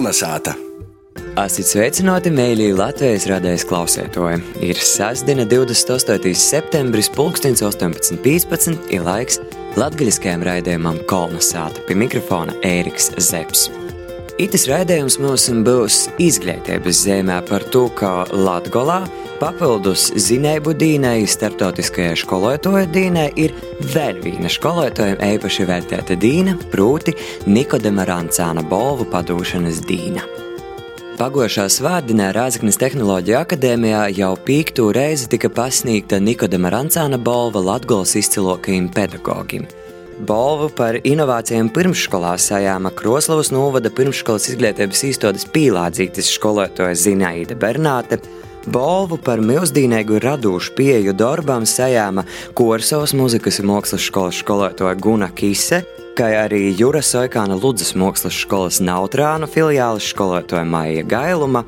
Kolnesāta! 0.00 0.54
Asit 1.36 1.68
sveicināti 1.68 2.30
mēlī 2.32 2.70
Latvijas 2.72 3.26
radējas 3.28 3.66
klausētoji. 3.68 4.38
Ir 4.64 4.80
sestdiena 4.80 5.44
28. 5.44 6.32
septembris, 6.40 7.10
pulkstens 7.12 7.60
18.15. 7.60 8.88
ir 8.96 9.04
laiks 9.04 9.36
latgaļiskajam 9.76 10.48
raidījumam 10.48 11.02
Kolnesāta 11.10 11.84
pie 11.84 12.00
mikrofona 12.00 12.56
Ēriks 12.64 13.12
Zepsi. 13.20 13.89
Itis 14.38 14.66
raidījums 14.70 15.16
mums 15.18 15.48
būs 15.66 15.96
izglītības 16.22 17.02
zemē 17.06 17.40
par 17.48 17.64
to, 17.72 17.88
ka 17.96 18.26
Latvijā 18.30 19.00
papildus 19.40 20.10
zinēbu 20.20 20.74
dīnai, 20.78 21.24
starptautiskajai 21.26 22.18
skolotāju 22.20 22.90
dīnai 22.92 23.30
ir 23.40 23.54
vēl 23.94 24.20
viena 24.22 24.52
skolotājiem 24.52 25.22
īpaši 25.32 25.66
vērtēta 25.70 26.18
dīna, 26.20 26.54
proti 26.70 27.16
Nikodama 27.48 28.06
Rancāna 28.08 28.62
balvu 28.62 29.08
padūšanas 29.10 29.82
dīna. 29.88 30.26
Pagošā 31.20 31.66
svētdienā 31.68 32.30
Rāzaknes 32.32 32.78
Tehnoloģija 32.80 33.42
akadēmijā 33.44 34.06
jau 34.16 34.32
pīktu 34.46 34.88
reizi 34.96 35.28
tika 35.32 35.50
pasniegta 35.52 36.20
Nikodama 36.22 36.72
Rancāna 36.72 37.20
balva 37.20 37.64
Latgolas 37.72 38.16
izcilokajiem 38.20 38.88
pedagogiem– 38.94 39.68
Balvu 40.20 40.66
par 40.76 40.98
inovācijām 41.00 41.70
pirmsskolā 41.72 42.34
sajāma 42.36 42.90
Kroslavas 42.92 43.48
novada 43.54 43.88
pirmsskolas 43.94 44.50
izglītības 44.50 45.00
īstotas 45.08 45.46
pīlādzītes 45.48 46.28
skolotāja 46.34 46.98
Zinaida 46.98 47.56
Bernāte. 47.56 48.18
Balvu 48.68 49.16
par 49.24 49.40
milzīgu 49.40 50.18
radošu 50.20 50.74
pieeju 50.76 51.14
darbam 51.16 51.64
sajāma 51.64 52.26
Korsovas 52.52 53.14
muzikas 53.16 53.62
un 53.62 53.70
mākslas 53.70 54.04
skolas 54.04 54.42
skolotāja 54.42 54.98
Guna 55.00 55.30
Kise, 55.32 55.80
kā 56.18 56.28
arī 56.42 56.66
Jūras 56.76 57.14
Oikāna 57.16 57.56
Ludzas 57.56 57.94
mākslas 57.96 58.36
skolas 58.44 58.82
Nautrānu 58.84 59.48
filiāles 59.48 60.12
skolotāja 60.12 60.68
Maija 60.68 61.06
Gailuma. 61.08 61.64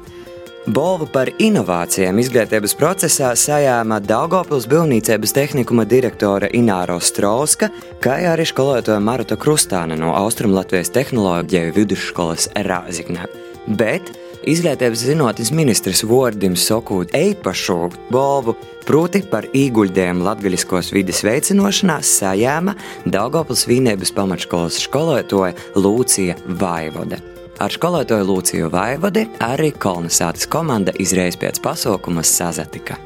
Balvu 0.63 1.09
par 1.11 1.27
inovācijām 1.43 2.21
izglītības 2.23 2.77
procesā 2.79 3.33
sajāma 3.35 3.97
Daugopils 3.99 4.69
Bilnīcības 4.71 5.33
tehnikuma 5.35 5.83
direktore 5.91 6.53
Ināro 6.55 7.01
Strauska, 7.03 7.67
kā 7.99 8.21
arī 8.31 8.47
skolotāja 8.47 9.01
Maruta 9.03 9.35
Krustāna 9.35 9.97
no 9.99 10.13
Austrumlatvijas 10.15 10.93
tehnoloģiju 10.95 11.73
vidusskolas 11.75 12.47
Rāziknē. 12.55 13.27
Bet 13.75 14.13
izglītības 14.47 15.03
zinātnes 15.09 15.51
ministrs 15.51 16.05
Vordim 16.07 16.55
Sokūt 16.55 17.11
eipašu 17.11 17.81
balvu, 18.15 18.55
proti 18.87 19.25
par 19.27 19.51
īguļdējumu 19.51 20.23
latgaļiskos 20.31 20.95
vides 20.95 21.25
veicinošanā 21.27 21.99
sajāma 22.07 22.79
Daugopils 23.03 23.67
Vīnēbas 23.67 24.15
pamatškolas 24.15 24.79
skolotāja 24.87 25.59
Lūcija 25.75 26.39
Vaivode. 26.47 27.32
Ar 27.63 27.71
skolotāju 27.71 28.25
Lūciju 28.27 28.69
Vaivodi 28.73 29.23
arī 29.47 29.69
kolonizācijas 29.79 30.49
komanda 30.51 30.91
izreiz 30.99 31.37
pēc 31.39 31.61
pasaukuma 31.63 32.25
sazatika. 32.27 32.97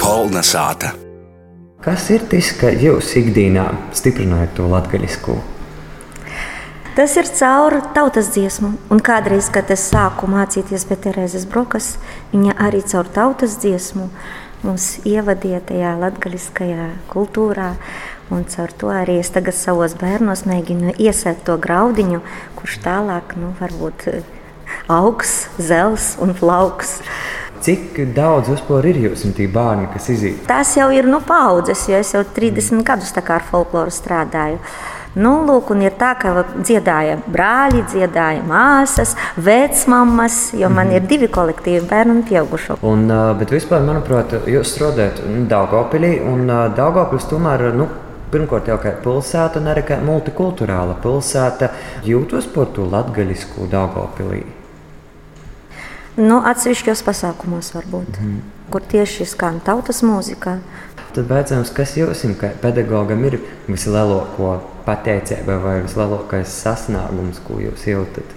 Kolnesāta! 0.00 0.94
Kas 1.84 2.08
ir 2.14 2.24
tas, 2.30 2.54
ka 2.56 2.72
jūs 2.72 3.12
ikdienā 3.20 3.66
stiprinājat 4.00 4.56
to 4.56 4.70
latgaļisku? 4.72 5.36
Tas 6.96 7.18
ir 7.20 7.28
caur 7.36 7.76
tautas 7.92 8.32
dziesmu. 8.32 8.72
Un 8.88 9.04
kādreiz, 9.04 9.52
kad 9.52 9.68
es 9.76 9.90
sāku 9.92 10.24
mācīties 10.28 10.88
pie 10.88 11.02
Terēzes 11.04 11.44
Brokas, 11.52 11.98
viņa 12.32 12.56
arī 12.64 12.80
caur 12.88 13.12
tautas 13.12 13.60
dziesmu 13.60 14.08
mūs 14.66 15.00
ievadīja 15.08 15.60
tajā 15.70 15.94
latgaļiskajā 16.00 16.88
kultūrā. 17.12 17.72
Un 18.30 18.44
caur 18.46 18.70
to 18.78 18.90
arī 18.94 19.18
es 19.22 19.32
tagad 19.34 19.56
savos 19.58 19.96
bērnos 19.98 20.44
mēģinu 20.46 20.94
iesēt 21.02 21.42
to 21.48 21.56
graudiņu, 21.58 22.20
kurš 22.58 22.78
tālāk 22.84 23.34
nu, 23.40 23.50
varbūt 23.58 24.06
eh, 24.12 24.20
augs, 24.86 25.48
zels 25.58 26.12
un 26.22 26.36
plauks. 26.38 27.00
Cik 27.60 27.98
daudz 28.16 28.48
vispār 28.48 28.86
ir 28.88 29.02
jūs 29.02 29.26
un 29.28 29.34
tie 29.36 29.48
bērni, 29.50 29.90
kas 29.92 30.06
iziet? 30.14 30.38
Tas 30.48 30.70
jau 30.78 30.86
ir 30.94 31.08
nu, 31.10 31.18
paudzes, 31.26 31.82
jo 31.90 31.98
es 31.98 32.14
jau 32.14 32.22
30 32.24 32.86
gadus 32.86 33.12
ar 33.20 33.44
folkloru 33.50 33.92
strādāju. 33.92 34.62
Nu, 35.18 35.32
lūk, 35.42 35.72
ir 35.82 35.96
tā, 35.98 36.12
ka 36.14 36.44
dziedāja 36.54 37.16
brāļi, 37.26 37.80
dziedāja 37.90 38.44
māsas, 38.46 39.16
vecmāmas, 39.34 40.52
jo 40.54 40.68
man 40.70 40.92
ir 40.94 41.02
divi 41.10 41.26
kolektīvi, 41.26 41.82
bērnu 41.90 42.20
un 42.20 42.22
pieaugušo. 42.28 42.76
Un, 42.86 43.10
bet 43.40 43.50
vispār, 43.50 43.82
manuprāt, 43.82 44.36
jūs 44.46 44.70
strādājat 44.76 45.24
Daugopilī, 45.50 46.20
un 46.22 46.46
Daugopils 46.76 47.26
tomēr. 47.32 47.72
Nu, 47.74 47.88
Pirmkārt, 48.30 48.68
jau 48.70 48.76
kā 48.78 48.92
pilsēta, 49.02 49.58
un 49.58 49.72
arī 49.72 49.82
kā 49.88 49.96
multikulturāla 50.06 50.94
pilsēta, 51.02 51.72
jūtos 52.06 52.46
par 52.54 52.68
to 52.76 52.84
latgaļisku 52.86 53.66
Daugopilī. 53.72 54.44
Nu, 56.20 56.38
atsevišķos 56.46 57.02
pasākumos 57.06 57.72
varbūt, 57.74 58.20
mm. 58.22 58.36
kur 58.70 58.86
tieši 58.86 59.26
skan 59.32 59.58
tautas 59.66 60.04
mūzika. 60.06 60.60
Tad 61.10 61.26
beidzams, 61.26 61.72
kas 61.74 61.96
jums, 61.98 62.22
kā 62.38 62.52
pedagogam, 62.62 63.24
ir 63.26 63.40
vislielāko 63.66 64.60
pateicība 64.90 65.60
vai 65.62 65.78
vislielākais 65.84 66.50
sasniegums, 66.64 67.40
ko 67.46 67.62
jūs 67.62 67.86
jūtat? 67.86 68.36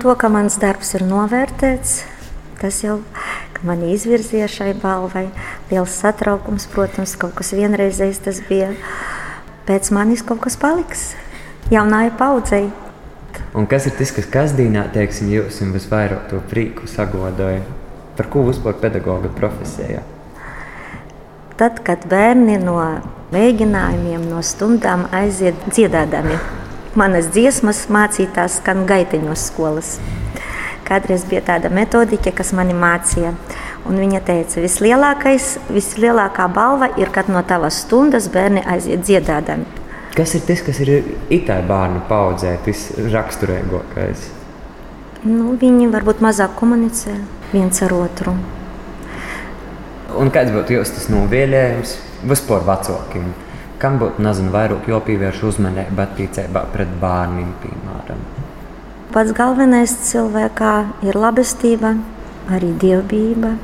To, 0.00 0.14
ka 0.16 0.32
mans 0.32 0.56
darbs 0.60 0.94
ir 0.96 1.04
novērtēts, 1.04 1.98
tas 2.60 2.80
jau 2.80 3.00
man 3.66 3.82
izvirzīja 3.84 4.48
šai 4.48 4.70
balvai. 4.80 5.26
Liels 5.70 5.96
satraukums, 6.00 6.68
protams, 6.72 7.16
kaut 7.20 7.36
kas 7.36 7.52
vienreizējs 7.56 8.22
tas 8.24 8.40
bija 8.48 8.72
pēc 9.68 9.90
manis 9.94 10.24
kaut 10.26 10.40
kas 10.46 10.56
paliks 10.60 11.10
jaunai 11.70 12.08
paudzei. 12.16 12.70
Un 13.54 13.66
kas 13.70 13.86
ir 13.90 13.94
tas, 13.98 14.12
kas 14.14 14.28
kasdienā, 14.30 14.86
teiksim, 14.94 15.28
jūs 15.34 15.60
visvairāk 15.74 16.30
to 16.30 16.40
prieku 16.50 16.88
sagodoja? 16.90 17.60
Par 18.16 18.28
ko 18.32 18.46
vispār 18.48 18.78
pedagoga 18.80 19.30
profesijā? 19.36 20.02
Tad, 21.60 21.82
kad 21.84 22.06
bērni 22.08 22.56
no 22.62 22.78
mēģinājumiem, 23.34 24.24
no 24.32 24.40
stundām 24.40 25.04
aiziet 25.12 25.58
dziedādami, 25.68 26.38
manas 26.96 27.28
dziesmas 27.34 27.84
mācītās 27.92 28.62
skan 28.62 28.86
gaiteņos 28.88 29.50
skolas. 29.50 29.98
Kādreiz 30.88 31.22
bija 31.28 31.44
tāda 31.52 31.68
metodika, 31.70 32.32
kas 32.34 32.54
mani 32.56 32.72
mācīja 32.74 33.34
Un 33.88 33.96
viņa 33.96 34.20
teica, 34.26 34.60
vislielākais, 34.60 35.54
vislielākā 35.72 36.46
balva 36.52 36.90
ir, 37.00 37.08
kad 37.14 37.30
no 37.32 37.40
tavas 37.46 37.80
stundas 37.86 38.28
bērni 38.32 38.62
aiziet 38.68 39.06
dziedādami. 39.06 39.64
Kas 40.16 40.34
ir 40.36 40.44
tas, 40.44 40.60
kas 40.66 40.80
ir 40.84 40.92
itāļu 41.32 41.68
bērnu 41.70 42.04
paudzē, 42.10 42.56
tas 42.66 42.84
raksturīgākais? 43.14 44.28
Nu, 45.24 45.54
viņi 45.60 45.88
varbūt 45.92 46.20
mazāk 46.24 46.56
komunicē 46.60 47.16
viens 47.54 47.80
ar 47.86 47.94
otru. 47.96 48.34
Un 50.18 50.30
kāds 50.34 50.50
būtu 50.54 50.74
jūs 50.74 50.90
tas 50.96 51.06
novēlējums 51.12 51.94
vispār 52.30 52.64
vecākiem? 52.66 53.30
Kam 53.80 53.96
būtu 54.00 54.22
nezinu, 54.24 54.52
vairāk 54.52 54.88
jāpievērš 54.90 55.42
uzmanība 55.52 56.04
attiecībā 56.08 56.66
pret 56.74 56.90
bērniem, 57.00 57.52
piemēram? 57.62 58.24
Pats 59.14 59.32
galvenais 59.34 59.94
cilvēkā 60.10 60.74
ir 61.06 61.16
labestība, 61.18 61.94
arī 62.50 62.74
dievbijība, 62.82 63.54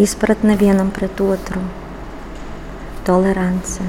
izpratne 0.00 0.56
vienam 0.58 0.94
pret 0.94 1.20
otru, 1.20 1.60
tolerance. 3.06 3.84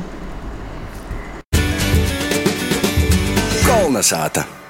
Kolnesāta! 3.66 4.65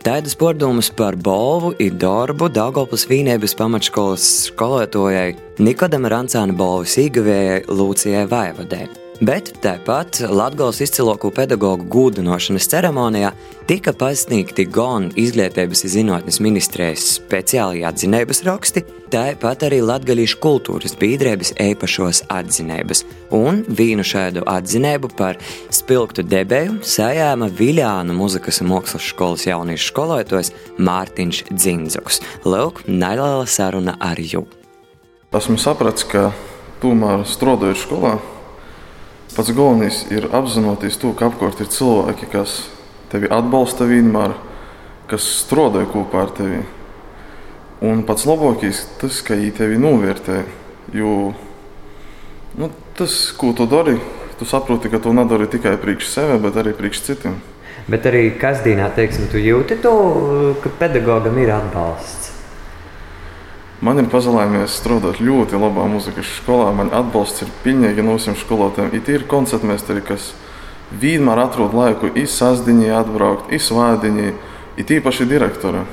Taidas 0.00 0.32
pārdomas 0.32 0.88
par 0.96 1.12
balvu 1.12 1.74
ir 1.84 1.92
darbu 2.00 2.46
Daugoplas 2.48 3.02
Vīnēbas 3.10 3.52
pamatškolas 3.58 4.28
skolotājai 4.46 5.34
Nikodam 5.60 6.08
Rancāna 6.08 6.56
balvas 6.56 6.96
īgavējai 7.02 7.66
Lūcijai 7.68 8.24
Vaivadē 8.30 8.86
bet 9.20 9.50
tāpat 9.60 10.22
Latvijas 10.32 10.80
izcilāko 10.84 11.30
pedagoģu 11.34 11.86
gūdinošanas 11.92 12.68
ceremonijā 12.72 13.32
tika 13.68 13.92
pasniegti 13.96 14.64
gan 14.72 15.10
izglītības 15.20 15.84
zinātnes 15.92 16.40
ministrijas 16.40 17.04
speciāli 17.18 17.84
atzinības 17.86 18.42
raksti, 18.46 18.82
tāpat 19.12 19.66
arī 19.68 19.82
Latvijas 19.84 20.34
kultūras 20.40 20.96
biedrības 20.98 21.52
īpašos 21.60 22.22
atzinības, 22.32 23.04
un 23.36 23.62
vīnu 23.68 24.06
šādu 24.06 24.46
atzinību 24.48 25.12
par 25.18 25.38
spilgtu 25.74 26.24
debēju 26.24 26.80
sajāma 26.86 27.50
Viljānu 27.60 28.16
muzikas 28.16 28.62
un 28.64 28.72
mākslas 28.72 29.12
skolas 29.12 29.46
jauniešu 29.48 29.92
skolotājs 29.92 30.54
Mārtiņš 30.80 31.44
Dzinzuks. 31.52 32.22
Lūk, 32.48 32.86
neliela 32.88 33.46
saruna 33.46 33.98
ar 34.00 34.20
jū. 34.20 34.46
Esmu 35.30 35.60
sapratis, 35.62 36.08
ka 36.10 36.30
tomēr 36.82 37.22
strādājot 37.28 37.78
skolā, 37.84 38.16
Pats 39.30 39.52
galvenais 39.54 40.02
ir 40.10 40.26
apzināties 40.34 40.98
to, 40.98 41.12
ka 41.14 41.28
apkārt 41.30 41.60
ir 41.62 41.70
cilvēki, 41.70 42.26
kas 42.32 42.64
tevi 43.12 43.30
atbalsta 43.30 43.86
vienmēr, 43.86 44.34
kas 45.10 45.26
strādā 45.44 45.84
kopā 45.90 46.24
ar 46.24 46.32
tevi. 46.34 46.64
Un 47.86 48.02
pats 48.04 48.26
labākais 48.28 48.82
tas, 49.00 49.20
ka 49.24 49.38
viņi 49.38 49.54
tevi 49.56 49.78
novērtē. 49.80 50.42
Jo 50.92 51.12
nu, 52.58 52.70
tas, 52.98 53.30
ko 53.38 53.52
tu 53.56 53.66
dari, 53.70 53.94
tu 54.38 54.44
saproti, 54.44 54.90
ka 54.90 54.98
tu 54.98 55.14
nedari 55.14 55.46
tikai 55.50 55.76
priekš 55.80 56.10
sevi, 56.10 56.40
bet 56.42 56.58
arī 56.60 56.74
priekš 56.76 57.04
citiem. 57.06 57.38
Bet 57.90 58.06
arī 58.10 58.26
kasdienā, 58.38 58.90
teiksim, 58.94 59.30
tu 59.30 59.40
jūti 59.40 59.78
to, 59.82 59.94
ka 60.62 60.74
pedagogam 60.82 61.38
ir 61.40 61.54
atbalsts. 61.54 62.29
Man 63.80 63.96
ir 63.96 64.10
pazemējies 64.12 64.74
strādāt 64.76 65.22
ļoti 65.24 65.56
labā 65.56 65.86
muzikas 65.88 66.28
skolā. 66.36 66.68
Man 66.76 66.90
atbalsts 66.92 67.46
ir 67.46 67.52
pilnīgi 67.64 68.04
no 68.04 68.18
visiem 68.18 68.36
skolotājiem. 68.36 68.92
Ir 68.92 69.04
tīri 69.06 69.28
koncertmeistari, 69.28 70.02
kas 70.04 70.34
vienmēr 71.00 71.40
atrod 71.46 71.72
laiku 71.72 72.10
izsasdiņā, 72.12 72.90
atbraukt, 72.98 73.48
izsvēdiņā, 73.56 74.26
ir 74.76 74.88
tīpaši 74.90 75.28
direktori. 75.30 75.86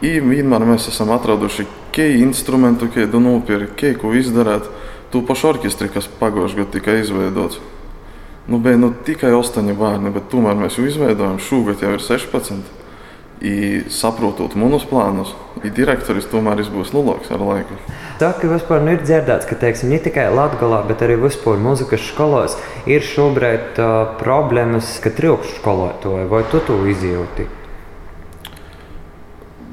I 0.00 0.16
vienmēr 0.24 0.64
mēs 0.68 0.88
esam 0.88 1.12
atraduši, 1.12 1.66
kādu 1.92 2.24
instrumentu, 2.24 2.88
kādu 2.92 3.20
nopirkt, 3.20 3.76
kādu 3.80 4.16
izdarīt. 4.16 4.72
Tu 5.12 5.20
pašu 5.22 5.52
orķestri, 5.52 5.92
kas 5.92 6.08
pagājušajā 6.20 6.64
gadā 6.64 6.72
tika 6.72 6.96
izveidots. 7.02 7.60
Nu, 8.48 8.58
bija 8.62 8.80
nu, 8.80 8.94
tikai 9.04 9.34
8 9.36 9.76
bērni, 9.76 10.10
bet 10.14 10.28
tomēr 10.32 10.56
mēs 10.56 10.80
jau 10.80 10.88
izveidojam. 10.88 11.36
Šogad 11.42 11.84
jau 11.84 11.92
ir 11.98 12.02
16. 12.02 12.85
I 13.44 13.82
saprotot 13.92 14.54
mūsu 14.56 14.88
plānus, 14.88 15.34
i 15.60 15.68
direktoris 15.68 16.24
tomēr 16.30 16.62
būs 16.72 16.94
lielāks 16.94 17.28
ar 17.34 17.42
laiku. 17.44 17.76
Tā 18.16 18.30
ka 18.32 18.48
vispār 18.48 18.80
nu 18.80 18.94
ir 18.94 19.02
dzirdēts, 19.04 19.44
ka 19.44 19.58
teiksim, 19.60 19.90
ne 19.92 19.98
tikai 20.00 20.30
Latvijā, 20.32 20.80
bet 20.88 21.04
arī 21.04 21.18
vispār 21.20 21.60
mūzikas 21.60 22.06
skolās 22.08 22.56
ir 22.88 23.04
šobrīd 23.04 23.76
uh, 23.76 24.16
problēmas, 24.22 24.94
ka 25.04 25.12
trūkst 25.12 25.60
skolotāju. 25.60 26.30
Vai 26.32 26.42
tu 26.48 26.62
to 26.64 26.80
izjūti? 26.88 27.44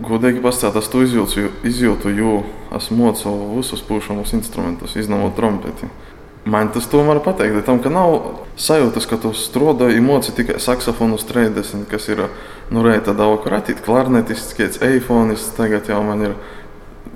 Godīgi 0.03 0.41
pasakot, 0.43 0.81
es 0.81 0.89
to 0.91 1.03
izjūtu, 1.05 1.47
izjūtu 1.69 2.11
jo 2.17 2.39
esmu 2.75 3.05
mocījis 3.05 3.43
visus 3.53 3.83
pušamus 3.87 4.33
instrumentus, 4.35 4.97
izņemot 4.99 5.37
trompeti. 5.37 5.87
Man 6.43 6.73
tas 6.75 6.89
tomēr 6.91 7.21
tam, 7.63 7.79
ka 7.79 7.87
nav 7.87 8.17
sajūtas, 8.59 9.07
ka 9.07 9.15
tu 9.15 9.31
strādāji 9.31 10.01
emoci 10.01 10.33
tikai 10.35 10.59
saksofonu 10.59 11.15
30, 11.15 11.85
kas 11.87 12.09
ir 12.11 12.25
nu, 12.71 12.83
reita 12.85 13.15
daudz 13.17 13.47
ratīt, 13.51 13.81
klarnetists, 13.83 14.55
kāds 14.57 14.79
eifonists, 14.85 15.55
tagad 15.57 15.89
jau 15.89 15.99
man 16.05 16.23
ir, 16.29 16.37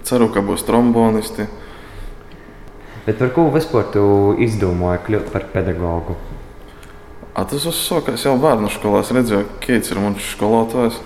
ceru, 0.07 0.27
ka 0.33 0.44
būs 0.44 0.65
trombonisti. 0.67 1.47
Bet 3.07 3.21
par 3.21 3.31
ko 3.35 3.47
vispār 3.53 3.88
tu 3.94 4.03
izdomāji 4.44 5.05
kļūt 5.05 5.29
par 5.31 5.47
pedagogu? 5.53 6.17
A, 7.38 7.45
tas 7.45 7.67
uzsākās 7.69 8.25
jau 8.25 8.33
bērnu 8.41 8.67
skolā. 8.73 9.03
Es 9.05 9.13
redzēju, 9.13 9.45
kāds 9.63 9.91
ir 9.94 10.01
mans 10.01 10.25
skolotājs, 10.33 10.97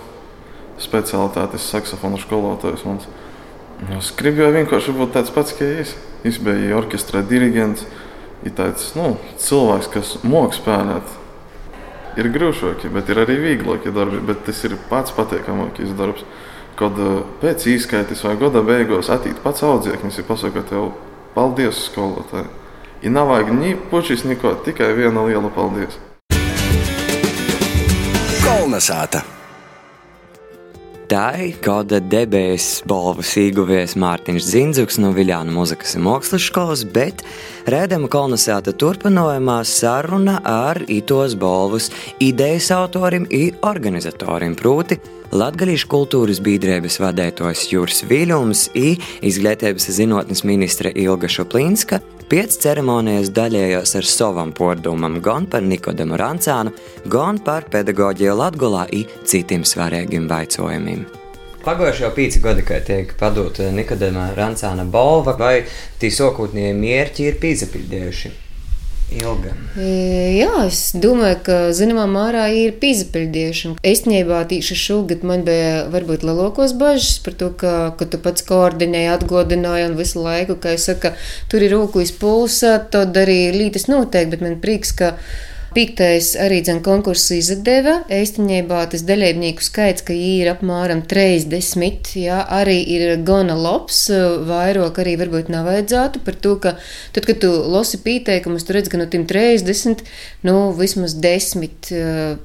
speciālitātes 0.82 1.68
saksofonu 1.74 2.22
skolotājs. 2.22 2.86
Mans. 2.88 3.10
Es 3.98 4.14
gribēju 4.18 4.56
vienkārši 4.56 4.96
būt 4.96 5.14
tāds 5.18 5.34
pats, 5.36 5.54
kā 5.58 5.68
es. 5.84 5.94
Es 6.26 6.38
biju 6.42 6.78
orķestra 6.78 7.24
diriģents 7.28 7.84
ir 8.46 8.54
tāds 8.58 8.92
nu, 8.98 9.16
cilvēks, 9.42 9.90
kas 9.94 10.14
mākslinieks 10.22 10.62
spēlēt. 10.62 11.18
Ir 12.20 12.28
grūti, 12.28 12.90
bet 12.92 13.10
ir 13.10 13.22
arī 13.24 13.38
vieglākie 13.40 13.94
darbi. 13.96 14.20
Bet 14.28 14.44
tas 14.48 14.60
ir 14.68 14.76
pats 14.90 15.14
patīkamākais 15.16 15.94
darbs. 15.96 16.26
Kad 16.80 16.98
uh, 17.00 17.22
pēc 17.42 17.68
izskaites 17.72 18.24
vai 18.26 18.36
gada 18.42 18.64
beigās 18.66 19.12
atīt 19.14 19.40
pats 19.44 19.64
audzēknis 19.64 20.20
ir 20.20 20.28
pasakot 20.28 20.68
tev 20.72 20.92
paldies 21.36 21.86
skolotāji. 21.90 22.50
Ja 23.02 23.12
nav 23.14 23.32
vajag 23.32 23.52
ni 23.58 23.76
pušis, 23.92 24.26
neko, 24.30 24.56
tikai 24.66 24.92
viena 24.98 25.26
liela 25.26 25.50
paldies. 25.54 26.00
Kolnesāta! 28.42 29.24
Tā 31.12 31.34
ir 31.44 31.58
kāda 31.60 31.98
debesu 32.00 32.86
balvas 32.88 33.34
ieguvējs 33.36 33.98
Mārtiņš 34.00 34.46
Zinzuks 34.48 34.96
no 35.04 35.10
Viljāna 35.12 35.52
muzikas 35.52 35.98
un 35.98 36.06
mākslas 36.06 36.46
skolas, 36.48 36.86
bet 36.88 37.26
rēdama 37.68 38.08
kolonizēta 38.08 38.72
turpinājumā 38.80 39.58
saruna 39.68 40.38
ar 40.48 40.80
itos 40.88 41.36
balvas 41.36 41.90
idejas 42.24 42.70
autorim 42.72 43.28
un 43.28 43.60
organizatorim, 43.68 44.56
proti 44.56 45.02
Latgalīšu 45.36 45.92
kultūras 45.92 46.40
biedrības 46.48 47.02
vadētājs 47.04 47.66
Juris 47.74 48.06
Viļums 48.08 48.70
un 48.72 48.96
izglītības 49.28 49.92
zinātnes 49.92 50.46
ministre 50.48 50.96
Ilga 50.96 51.28
Šuplīnska 51.28 52.00
pēc 52.32 52.54
ceremonijas 52.64 53.28
daļējās 53.36 53.92
ar 54.00 54.06
savam 54.08 54.54
pordumam 54.56 55.18
gan 55.24 55.50
par 55.52 55.66
Nikodemu 55.68 56.16
Rancānu, 56.20 56.72
gan 57.12 57.42
par 57.44 57.66
pedagoģiju 57.74 58.36
Latgolā 58.40 58.86
un 58.96 59.10
citiem 59.28 59.66
svarīgiem 59.68 60.30
jautājumiem. 60.32 61.04
Pagājušajā 61.66 62.12
pīci 62.16 62.40
gadi, 62.42 62.64
kad 62.66 62.88
tiek 62.88 63.12
padota 63.20 63.68
Nikodēmā 63.76 64.30
Rancāna 64.38 64.88
balva, 64.88 65.36
vai 65.38 65.66
tī 66.00 66.10
sokūtnie 66.16 66.72
mērķi 66.78 67.28
ir 67.28 67.38
pīzapildējuši? 67.44 68.34
Ilga. 69.12 69.52
Jā, 69.76 70.52
es 70.70 70.94
domāju, 70.96 71.38
ka 71.44 71.56
zināmā 71.76 72.06
mērā 72.08 72.46
ir 72.56 72.78
pīzapildījuši. 72.80 73.74
Īstenībā 73.92 74.40
tieši 74.48 74.78
šogad 74.80 75.26
man 75.28 75.44
bija 75.48 75.86
varbūt 75.92 76.24
lielākos 76.28 76.74
bažas 76.80 77.20
par 77.26 77.36
to, 77.40 77.52
ka, 77.60 77.74
ka 78.00 78.08
tu 78.08 78.22
pats 78.24 78.46
koordinēji, 78.48 79.12
atgodināji 79.12 79.90
un 79.90 79.98
visu 80.00 80.24
laiku, 80.24 80.56
kā 80.64 80.78
es 80.78 80.88
saku, 80.88 81.12
tur 81.52 81.68
ir 81.68 81.76
roku 81.76 82.04
izpulsa, 82.04 82.78
tad 82.94 83.20
arī 83.20 83.40
lītas 83.58 83.90
noteikti, 83.92 84.32
bet 84.38 84.46
man 84.48 84.60
prieks, 84.64 84.96
ka 84.96 85.16
Piektais 85.72 86.34
arī 86.36 86.58
dzen 86.68 86.82
konkursu 86.84 87.38
izdeva. 87.38 88.02
Īstenībā 88.12 88.82
tas 88.92 89.06
dalībnieku 89.08 89.64
skaits, 89.64 90.04
ka 90.04 90.12
ir 90.12 90.50
apmēram 90.52 91.06
30, 91.08 92.12
jā, 92.20 92.42
arī 92.58 92.76
ir 92.92 93.14
gana 93.24 93.56
labs, 93.56 94.02
vairāk 94.50 95.00
arī 95.00 95.16
varbūt 95.22 95.48
nav 95.54 95.70
vajadzētu 95.70 96.24
par 96.28 96.40
to, 96.44 96.58
ka 96.60 96.76
tad, 97.16 97.24
kad 97.24 97.40
tu 97.46 97.54
losi 97.72 98.02
pieteikumus, 98.04 98.68
tu 98.68 98.76
redz, 98.76 98.92
ka 98.92 99.00
no 99.00 99.08
tiem 99.08 99.24
30, 99.30 100.04
nu, 100.44 100.58
vismaz 100.76 101.16
10, 101.24 101.94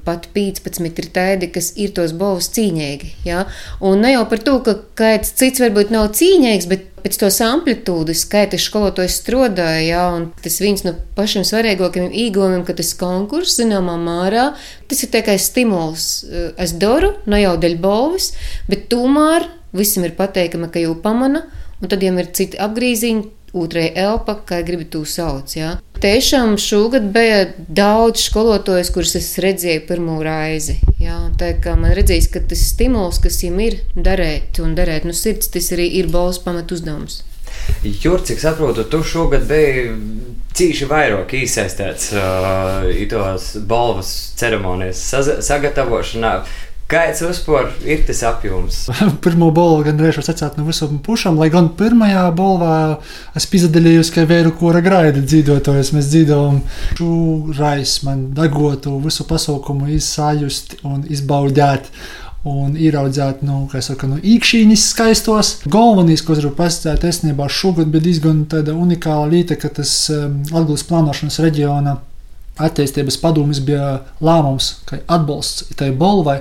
pat 0.07 0.31
15 0.31 1.03
ir 1.03 1.11
tādi, 1.11 1.51
kas 1.51 1.73
ir 1.75 1.91
tos 1.99 2.15
balvas 2.15 2.47
cīņīgi, 2.55 3.11
jā. 3.27 3.43
Un 3.83 4.07
ne 4.07 4.15
jau 4.15 4.23
par 4.31 4.39
to, 4.47 4.61
ka 4.63 4.79
kāds 4.95 5.35
cits 5.35 5.59
varbūt 5.65 5.91
nav 5.91 6.13
cīņīgs, 6.15 6.71
bet 6.71 6.93
pēc 7.03 7.19
tos 7.21 7.37
amplitūdas 7.45 8.23
skaita 8.25 8.59
skolotājs 8.61 9.19
strādāja, 9.21 9.83
jā, 9.85 10.03
un 10.17 10.27
tas 10.43 10.57
viens 10.63 10.83
no 10.85 10.95
pašiem 11.17 11.45
svarīgākajiem 11.47 12.11
īgumiem, 12.25 12.65
ka 12.67 12.75
tas 12.77 12.93
konkurss, 12.97 13.59
zināmā 13.61 13.97
mērā, 14.01 14.49
tas 14.89 15.03
ir 15.05 15.13
tikai 15.13 15.37
stimuls. 15.41 16.09
Es 16.59 16.75
daru, 16.81 17.13
ne 17.29 17.43
jau 17.43 17.55
dēļ 17.61 17.77
balvas, 17.83 18.31
bet 18.69 18.89
tomēr 18.91 19.47
visam 19.77 20.07
ir 20.07 20.17
pateikama, 20.17 20.71
ka 20.73 20.81
jau 20.83 20.95
pamana, 21.03 21.45
un 21.81 21.91
tad, 21.91 22.03
ja 22.03 22.13
ir 22.17 22.31
citi 22.35 22.59
apgrīziņi, 22.61 23.36
otrai 23.57 23.89
elpa, 23.95 24.37
kā 24.47 24.61
gribi 24.65 24.87
to 24.93 25.03
sauc. 25.07 25.55
Ja? 25.57 25.75
Tiešām 26.01 26.57
šogad 26.61 27.09
bija 27.13 27.47
daudz 27.57 28.27
skolotāju, 28.27 28.89
kurus 28.93 29.15
es 29.17 29.31
redzēju 29.41 29.85
pirmo 29.89 30.19
reizi. 30.25 30.77
Ja? 31.01 31.19
Tā 31.39 31.55
kā 31.63 31.77
man 31.79 31.95
redzējis, 31.97 32.29
ka 32.33 32.43
tas 32.51 32.67
stimuls, 32.71 33.21
kas 33.23 33.41
viņam 33.43 33.63
ir 33.65 33.79
darīt 33.95 34.61
un 34.63 34.77
darīt 34.77 35.07
no 35.07 35.13
nu, 35.15 35.17
sirds, 35.17 35.49
tas 35.53 35.71
arī 35.75 35.89
ir 36.01 36.11
balss 36.13 36.43
pamat 36.45 36.71
uzdevums. 36.75 37.23
Jurts, 37.83 38.27
cik 38.29 38.39
saprotu, 38.41 38.85
tu 38.91 39.01
šogad 39.05 39.47
biji 39.49 39.89
cīši 40.57 40.87
vairāk 40.89 41.33
iesaistīts 41.37 42.11
uh, 42.17 42.87
tos 43.11 43.51
balvas 43.69 44.09
ceremonijas 44.39 45.03
sagatavošanā. 45.45 46.33
Kāds 46.87 47.19
vispār 47.19 47.65
ir 47.83 48.05
tas 48.07 48.21
apjoms? 48.23 48.85
Pirmā 49.25 49.49
balva 49.51 49.89
gan 49.89 49.97
reizē 49.99 50.21
secēt 50.23 50.55
no 50.55 50.63
visām 50.69 51.01
pušām, 51.03 51.35
lai 51.35 51.49
gan 51.51 51.67
pirmajā 51.75 52.21
balvā 52.37 52.77
es 53.35 53.47
piedalījos 53.51 54.13
kā 54.15 54.23
vēru 54.29 54.53
kora 54.55 54.79
graida 54.85 55.19
dzīvotājs. 55.19 55.91
Mēs 55.97 56.07
dzīvojam 56.13 56.61
šūrais, 56.95 57.97
man 58.07 58.23
dagotu 58.37 58.95
visu 59.03 59.27
pasaukumu 59.27 59.91
izsājust 59.97 60.77
un 60.87 61.03
izbaudēt. 61.11 61.91
Un 62.47 62.77
ieraudzīt, 62.79 63.41
nu, 63.43 63.65
kā 63.67 63.81
jau 63.81 63.91
teicu, 63.91 64.07
no 64.13 64.21
īkšķīņas 64.23 64.83
skaistos. 64.93 65.49
Galvenais, 65.67 66.23
ko 66.23 66.37
gribu 66.37 66.55
pasakāt, 66.55 67.03
īstenībā 67.09 67.49
šogad 67.51 67.91
bija 67.91 68.05
diezgan 68.05 68.45
unikāla 68.77 69.27
lieta, 69.33 69.57
ka 69.59 69.73
tas 69.81 70.05
um, 70.13 70.37
Latvijas 70.53 70.87
plānošanas 70.87 71.41
reģiona 71.43 71.97
attīstības 72.63 73.19
padomjas 73.21 73.61
bija 73.65 73.99
lēmums, 74.23 74.71
ka 74.89 75.01
atbalsts 75.17 75.77
tai 75.77 75.91
balvai 75.95 76.39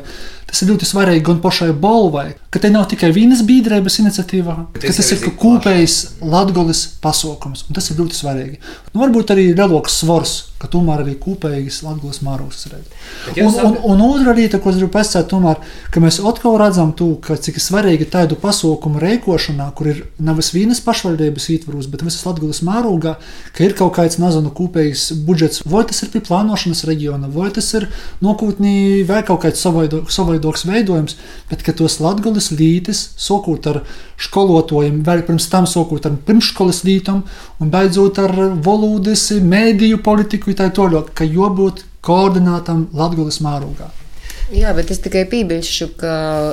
Tas 0.56 0.62
ir 0.64 0.70
ļoti 0.70 0.86
svarīgi 0.88 1.20
gan 1.20 1.40
pašai 1.44 1.66
balvai, 1.76 2.30
ka 2.48 2.62
te 2.62 2.70
nav 2.72 2.86
tikai 2.88 3.10
vienas 3.12 3.42
biedrības 3.44 3.98
iniciatīva, 4.00 4.54
bet 4.72 4.86
ka 4.88 4.94
tas 4.96 5.12
ir 5.12 5.26
kopējs 5.36 5.96
latgolis 6.24 6.86
pasaukums, 7.04 7.66
un 7.68 7.76
tas 7.76 7.90
ir 7.92 8.00
ļoti 8.00 8.16
svarīgi. 8.16 8.60
Nu, 8.94 9.02
varbūt 9.02 9.34
arī 9.34 9.50
lielāks 9.50 9.98
svars, 10.00 10.36
ka 10.56 10.70
tomēr 10.72 11.02
arī 11.02 11.18
kopējs 11.20 11.82
latgolis 11.84 12.22
māros 12.24 12.62
redz. 12.70 12.88
Un, 13.36 13.52
un, 13.60 13.74
un 13.92 14.00
otra 14.06 14.32
lieta, 14.32 14.56
ko 14.62 14.72
es 14.72 14.78
gribu 14.78 14.94
pasakāt, 14.94 15.28
tomēr, 15.34 15.60
ka 15.92 16.00
mēs 16.00 16.16
atkal 16.24 16.56
redzam 16.62 16.94
to, 16.96 17.10
ka 17.20 17.36
cik 17.36 17.60
svarīgi 17.60 18.08
tādu 18.14 18.38
pasaukumu 18.40 19.02
rēkošanā, 19.02 19.68
kur 19.76 19.90
ir 19.92 20.00
nevis 20.16 20.54
vienas 20.56 20.80
pašvaldības 20.86 21.50
ietvaros, 21.52 21.90
bet 21.92 22.06
visas 22.06 22.24
latgolis 22.24 22.62
mārūgā, 22.64 23.18
ka 23.52 23.66
ir 23.66 23.76
kaut 23.76 23.92
kāds, 23.98 24.16
nezinu, 24.22 24.54
kopējs 24.56 25.10
budžets, 25.28 25.60
vai 25.68 25.84
tas 25.90 26.00
ir 26.06 26.14
pie 26.14 26.24
plānošanas 26.24 26.86
reģiona, 26.88 27.28
vai 27.36 27.50
tas 27.52 27.68
ir 27.76 27.90
nokūtnī 28.24 29.04
vai 29.08 29.20
kaut 29.28 29.44
kāds 29.44 29.60
savaido, 29.60 30.06
savaido 30.08 30.45
savādāks 30.46 30.66
veidojums, 30.66 31.16
bet 31.50 31.62
ka 31.62 31.72
tos 31.72 32.00
latgulis 32.00 32.50
lītis, 32.52 33.12
sokot 33.16 33.66
ar 33.66 33.82
skolotājiem, 34.18 35.02
vēl 35.04 35.24
pirms 35.26 35.48
tam 35.50 35.66
sokot 35.66 36.06
ar 36.06 36.16
pirmškolas 36.26 36.84
lītam 36.84 37.24
un 37.60 37.70
beidzot 37.70 38.18
ar 38.18 38.32
valodas, 38.62 39.32
mēdīju 39.32 40.02
politiku, 40.02 40.54
tā 40.54 40.70
toļot, 40.70 41.14
ka 41.14 41.24
jābūt 41.24 41.84
koordinātam 42.02 42.88
latgulis 42.94 43.40
mārūgā. 43.40 44.05
Jā, 44.54 44.70
bet 44.76 44.92
es 44.94 45.00
tikai 45.02 45.24
piebilšu, 45.26 45.88
ka 45.98 46.10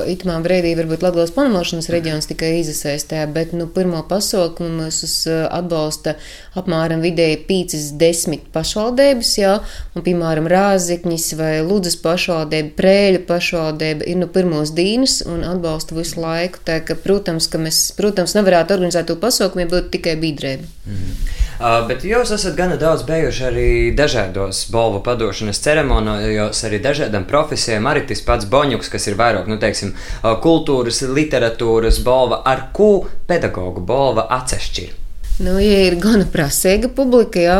itamā 0.09 0.39
brīdī 0.41 0.71
varbūt 0.79 1.03
Latvijas 1.05 1.29
panemošanas 1.35 1.91
reģions 1.93 2.25
tikai 2.25 2.55
izasaistē, 2.63 3.19
bet 3.35 3.51
nu, 3.53 3.67
pirmo 3.69 3.99
pasaukumu 4.09 4.79
mums 4.79 5.11
atbalsta 5.29 6.15
apmēram 6.57 7.03
vidēji 7.05 7.43
5-10 7.45 8.49
pašvaldības, 8.55 9.35
jā, 9.37 9.53
un 9.93 10.07
piemēram 10.07 10.49
Rāzikņas 10.49 11.27
vai 11.37 11.53
Ludzas 11.61 11.99
pašvaldība, 12.01 12.73
Prēļa 12.81 13.23
pašvaldība 13.29 14.09
ir 14.09 14.21
nu 14.23 14.31
pirmos 14.33 14.73
dīnas 14.73 15.19
un 15.29 15.45
atbalsta 15.45 15.93
visu 15.93 16.23
laiku. 16.23 16.65
Tā 16.65 16.81
ka, 16.87 16.97
protams, 16.97 17.45
ka 17.45 17.61
mēs, 17.61 17.85
protams, 17.99 18.33
nevarētu 18.39 18.73
organizēt 18.79 19.11
to 19.11 19.21
pasaukumu, 19.21 19.67
ja 19.67 19.73
būtu 19.77 19.93
tikai 19.99 20.17
biedrība. 20.17 20.65
Mm 20.89 20.97
-hmm. 20.97 21.42
Uh, 21.59 21.83
bet 21.89 22.05
jūs 22.07 22.33
esat 22.35 22.57
gana 22.57 22.77
daudz 22.81 23.05
bijuši 23.07 23.45
arī 23.49 23.67
dažādos 23.97 24.65
balvu 24.73 25.03
padošanas 25.05 25.61
ceremonijos, 25.63 26.63
arī 26.67 26.81
dažādām 26.83 27.27
profesijām. 27.29 27.87
Arī 27.91 28.07
tas 28.09 28.23
pats 28.25 28.49
Boņuks, 28.49 28.91
kas 28.93 29.07
ir 29.11 29.19
vairāk, 29.19 29.47
nu, 29.51 29.59
teiksim, 29.61 29.93
uh, 29.93 30.33
kultūras, 30.43 31.03
literatūras 31.05 32.01
balva, 32.05 32.41
ar 32.45 32.69
ko 32.73 32.91
pedagoģu 33.29 33.85
balva 33.87 34.29
atsevišķi. 34.39 35.02
Nu, 35.39 35.55
ja 35.57 35.79
ir 35.87 35.95
gana 35.97 36.27
prasīga 36.29 36.91
publika, 36.93 37.41
jā, 37.41 37.55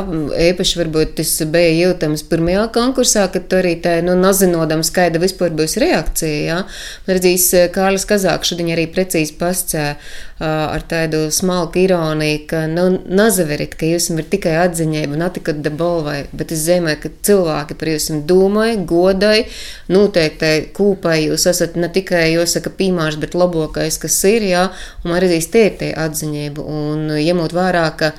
īpaši 0.52 0.78
varbūt 0.78 1.16
tas 1.18 1.32
bija 1.50 1.72
jūtams 1.74 2.22
pirmajā 2.30 2.68
konkursā, 2.76 3.24
kad 3.34 3.48
tur 3.50 3.64
arī 3.64 3.72
tā, 3.82 3.96
nu, 4.06 4.14
nezinodams, 4.14 4.92
kāda 4.94 5.18
vispār 5.24 5.56
būs 5.58 5.80
reakcija, 5.82 6.44
jā. 6.52 6.60
Redzīs, 7.10 7.48
Kārlis 7.74 8.06
Kazāks 8.06 8.52
šodien 8.52 8.70
arī 8.76 8.86
precīzi 8.94 9.34
pascē 9.40 9.88
ar 10.44 10.84
tādu 10.90 11.28
smalku 11.32 11.80
ironiju, 11.84 12.44
ka, 12.50 12.64
nu, 12.70 12.86
nazaverit, 13.08 13.74
ka 13.80 13.88
jūs 13.88 14.10
ir 14.14 14.26
tikai 14.30 14.54
atziņēba, 14.68 15.18
nav 15.20 15.34
tikai 15.38 15.56
dabolvai, 15.64 16.18
bet 16.36 16.52
es 16.54 16.66
zemē, 16.68 16.96
ka 17.02 17.10
cilvēki 17.26 17.78
par 17.80 17.92
jums 17.94 18.10
domāja, 18.30 18.78
godai, 18.90 19.46
noteikti 19.94 20.52
kūpai 20.76 21.20
jūs 21.28 21.48
esat 21.50 21.78
ne 21.80 21.90
tikai, 21.94 22.26
jāsaka, 22.34 22.74
pīmārs, 22.78 23.20
bet 23.22 23.38
labākais, 23.38 24.00
kas 24.02 24.20
ir, 24.30 24.48
jā, 24.52 24.68
un 25.04 25.14
man 25.14 25.24
redzīs, 25.24 25.50
tie 25.54 25.68
ir 25.70 25.78
tie 25.80 25.92
atziņēba, 26.06 26.66
un, 26.78 27.08
ņemot 27.14 27.56
vērā, 27.64 27.88
ka 27.98 28.14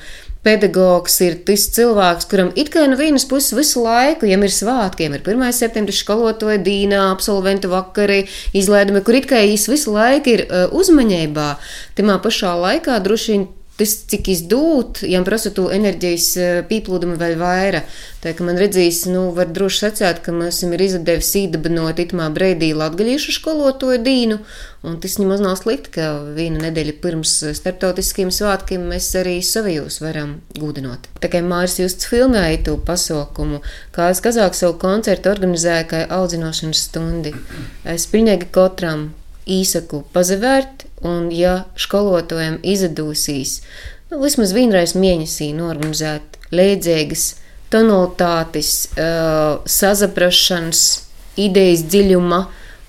pedagogs 0.45 1.17
ir 1.25 1.39
tas 1.49 1.65
cilvēks, 1.73 2.29
kuram 2.29 2.51
it 2.61 2.71
kā 2.73 2.85
no 2.89 2.99
vienas 3.01 3.25
puses 3.29 3.55
visu 3.57 3.83
laiku, 3.85 4.29
ja 4.29 4.37
ir 4.37 4.53
svētki, 4.53 5.07
ja 5.07 5.17
ir 5.17 5.25
1. 5.25 5.45
septembris 5.57 6.03
skolotāja 6.05 6.61
dīnā, 6.65 7.01
absolventu 7.15 7.73
vakari, 7.73 8.25
izlaidumi, 8.57 9.03
kur 9.07 9.19
it 9.21 9.29
kā 9.31 9.41
viņš 9.41 9.69
visu 9.73 9.95
laiku 9.97 10.35
ir 10.35 10.45
uh, 10.47 10.67
uzmanībā, 10.77 11.55
tamā 11.97 12.19
pašā 12.25 12.53
laikā 12.61 13.01
droši 13.05 13.33
vien 13.33 13.47
tas, 13.79 13.95
cik 14.11 14.29
izdūt, 14.31 15.03
ja 15.09 15.21
prasa 15.27 15.51
to 15.55 15.67
enerģijas 15.75 16.27
eh, 16.39 16.59
pieplūdumu 16.69 17.17
vēl 17.21 17.35
vairāk. 17.41 17.89
Tā 18.25 18.33
kā 18.37 18.45
man 18.47 18.57
redzīs, 18.61 19.03
nu, 19.11 19.27
var 19.37 19.51
droši 19.53 19.83
sacīt, 19.83 20.21
ka 20.25 20.33
mēs 20.33 20.63
esam 20.63 20.73
izdevis 20.79 21.33
īdabanot 21.43 21.99
itmā 22.01 22.31
breidī 22.33 22.71
latgaļiešu 22.77 23.35
skolotoju 23.37 23.99
dīnu, 24.07 24.39
un 24.87 24.97
tas 25.03 25.19
nemaz 25.21 25.43
nav 25.45 25.59
slikti, 25.61 25.93
ka 25.99 26.07
viena 26.37 26.63
nedēļa 26.69 26.95
pirms 27.03 27.35
starptautiskiem 27.59 28.31
svētkiem 28.33 28.87
mēs 28.93 29.11
arī 29.21 29.37
savijos 29.45 30.01
varam 30.05 30.39
gūdinot. 30.57 31.11
Tā 31.21 31.33
kā 31.33 31.43
Māris 31.45 31.77
Justs 31.83 32.09
filmēja 32.09 32.63
to 32.71 32.79
pasaukumu, 32.87 33.61
kā 33.93 34.09
es 34.15 34.23
kazāk 34.25 34.57
savu 34.57 34.79
koncertu 34.81 35.35
organizēju 35.35 35.91
kā 35.91 36.07
audzinošanas 36.17 36.87
stundi. 36.89 37.35
Es 37.85 38.09
pilnīgi 38.09 38.49
katram 38.55 39.11
īsaku 39.45 40.05
pazavērt, 40.15 40.87
un 41.05 41.31
ja 41.35 41.65
skolotājiem 41.77 42.59
izdosies 42.63 43.59
nu, 44.11 44.21
vismaz 44.23 44.55
vienreiz 44.57 44.95
mēnesī 44.99 45.53
norganizēt 45.57 46.39
līdzīgas 46.55 47.25
tonalitātes, 47.73 48.71
uh, 48.95 49.63
sazaprašanas, 49.67 50.85
idejas 51.41 51.83
dziļuma 51.91 52.41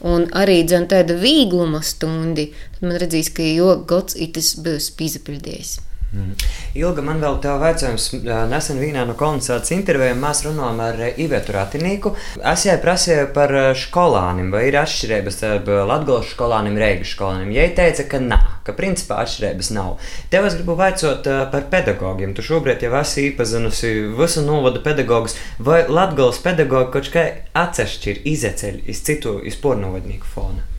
un 0.06 0.28
arī 0.38 0.60
tāda 0.70 1.16
vīgluma 1.18 1.82
stundi, 1.82 2.52
tad 2.76 2.86
man 2.86 3.00
redzīs, 3.02 3.32
ka 3.34 3.46
jo 3.46 3.74
gods 3.90 4.18
itis 4.22 4.54
būs 4.62 4.92
pīzapildījis. 5.00 5.80
Mm. 6.16 6.36
Ilga, 6.80 7.04
man 7.04 7.20
vēl 7.20 7.38
tā 7.44 7.54
vecums, 7.60 8.06
nesen 8.52 8.78
vienā 8.80 9.02
no 9.08 9.16
kolonizācijas 9.20 9.74
intervijām 9.76 10.22
mēs 10.24 10.44
runājām 10.46 10.82
ar 10.86 11.02
Ivetu 11.20 11.56
Ratinīku. 11.56 12.12
Es 12.54 12.66
jai 12.68 12.76
prasīju 12.84 13.26
par 13.36 13.52
skolāniem, 13.80 14.48
vai 14.54 14.66
ir 14.70 14.78
atšķirības 14.80 15.40
starp 15.40 15.72
Latvijas 15.90 16.32
skolāniem 16.32 16.78
un 16.78 16.84
Reigas 16.84 17.12
skolāniem. 17.16 17.52
Jai 17.56 17.68
teica, 17.76 18.06
ka 18.12 18.22
nav, 18.24 18.46
ka 18.68 18.76
principā 18.78 19.20
atšķirības 19.26 19.72
nav. 19.76 19.98
Tev 20.32 20.48
es 20.48 20.56
gribu 20.60 20.78
vaicot 20.80 21.28
par 21.52 21.68
pedagogiem. 21.74 22.36
Tu 22.38 22.46
šobrīd 22.48 22.86
jau 22.88 22.94
esi 23.02 23.28
iepazinusi 23.30 23.92
visu 24.16 24.46
novadu 24.46 24.84
pedagogus, 24.86 25.36
vai 25.60 25.84
Latvijas 25.90 26.40
pedagogi 26.46 26.96
kaut 26.96 27.12
kā 27.12 27.28
atsevišķi 27.66 28.14
ir 28.14 28.24
izeceļ 28.36 28.80
iz 28.88 29.04
citu, 29.04 29.42
iz 29.44 29.60
pornovadnieku 29.60 30.32
fona? 30.32 30.75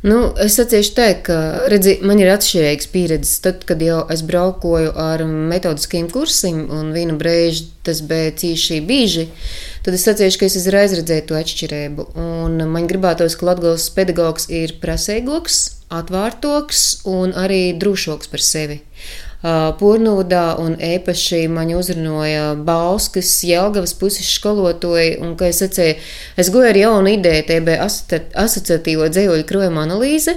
Nu, 0.00 0.30
es 0.40 0.54
sacīšu 0.56 0.94
tā, 0.96 1.06
ka 1.20 1.36
redzi, 1.68 1.98
man 2.00 2.22
ir 2.22 2.30
atšķirīgs 2.32 2.86
pieredzes. 2.88 3.34
Tad, 3.44 3.66
kad 3.68 3.82
jau 3.84 3.98
es 4.12 4.22
braukoju 4.24 4.94
ar 4.96 5.26
metodiskiem 5.28 6.08
kursiem, 6.08 6.62
un 6.72 6.94
vienu 6.96 7.18
brīdi 7.20 7.66
tas 7.84 8.00
bija 8.08 8.32
cīši 8.40 8.80
bieži, 8.88 9.26
tad 9.84 9.98
es 9.98 10.06
sacīšu, 10.08 10.40
ka 10.40 10.48
es 10.48 10.56
uzreiz 10.56 10.96
redzēju 10.96 11.26
to 11.28 11.36
atšķirību. 11.36 12.08
Un 12.16 12.64
man 12.72 12.88
gribētos, 12.88 13.36
ka 13.36 13.50
Latvijas 13.50 13.90
pedagogs 13.92 14.48
ir 14.48 14.78
prasīgāks, 14.80 15.60
atvērtāks 15.92 16.86
un 17.10 17.36
arī 17.36 17.62
drošāks 17.76 18.32
par 18.32 18.44
sevi. 18.44 18.80
Purnūdā 19.42 20.44
un 20.60 20.74
īpaši 20.76 21.46
mani 21.48 21.78
uzrunāja 21.78 22.52
Bauskas, 22.60 23.32
Jelgavas 23.48 23.94
puses 23.96 24.28
skolotoji, 24.28 25.16
un, 25.24 25.32
kā 25.40 25.48
es 25.48 25.62
sacīju, 25.62 25.96
es 26.36 26.52
goju 26.52 26.68
ar 26.68 26.76
jaunu 26.76 27.14
ideju, 27.16 27.62
bija 27.64 27.88
asociatīvo 27.88 29.08
dzējoļu 29.08 29.48
krojuma 29.48 29.86
analīze, 29.88 30.36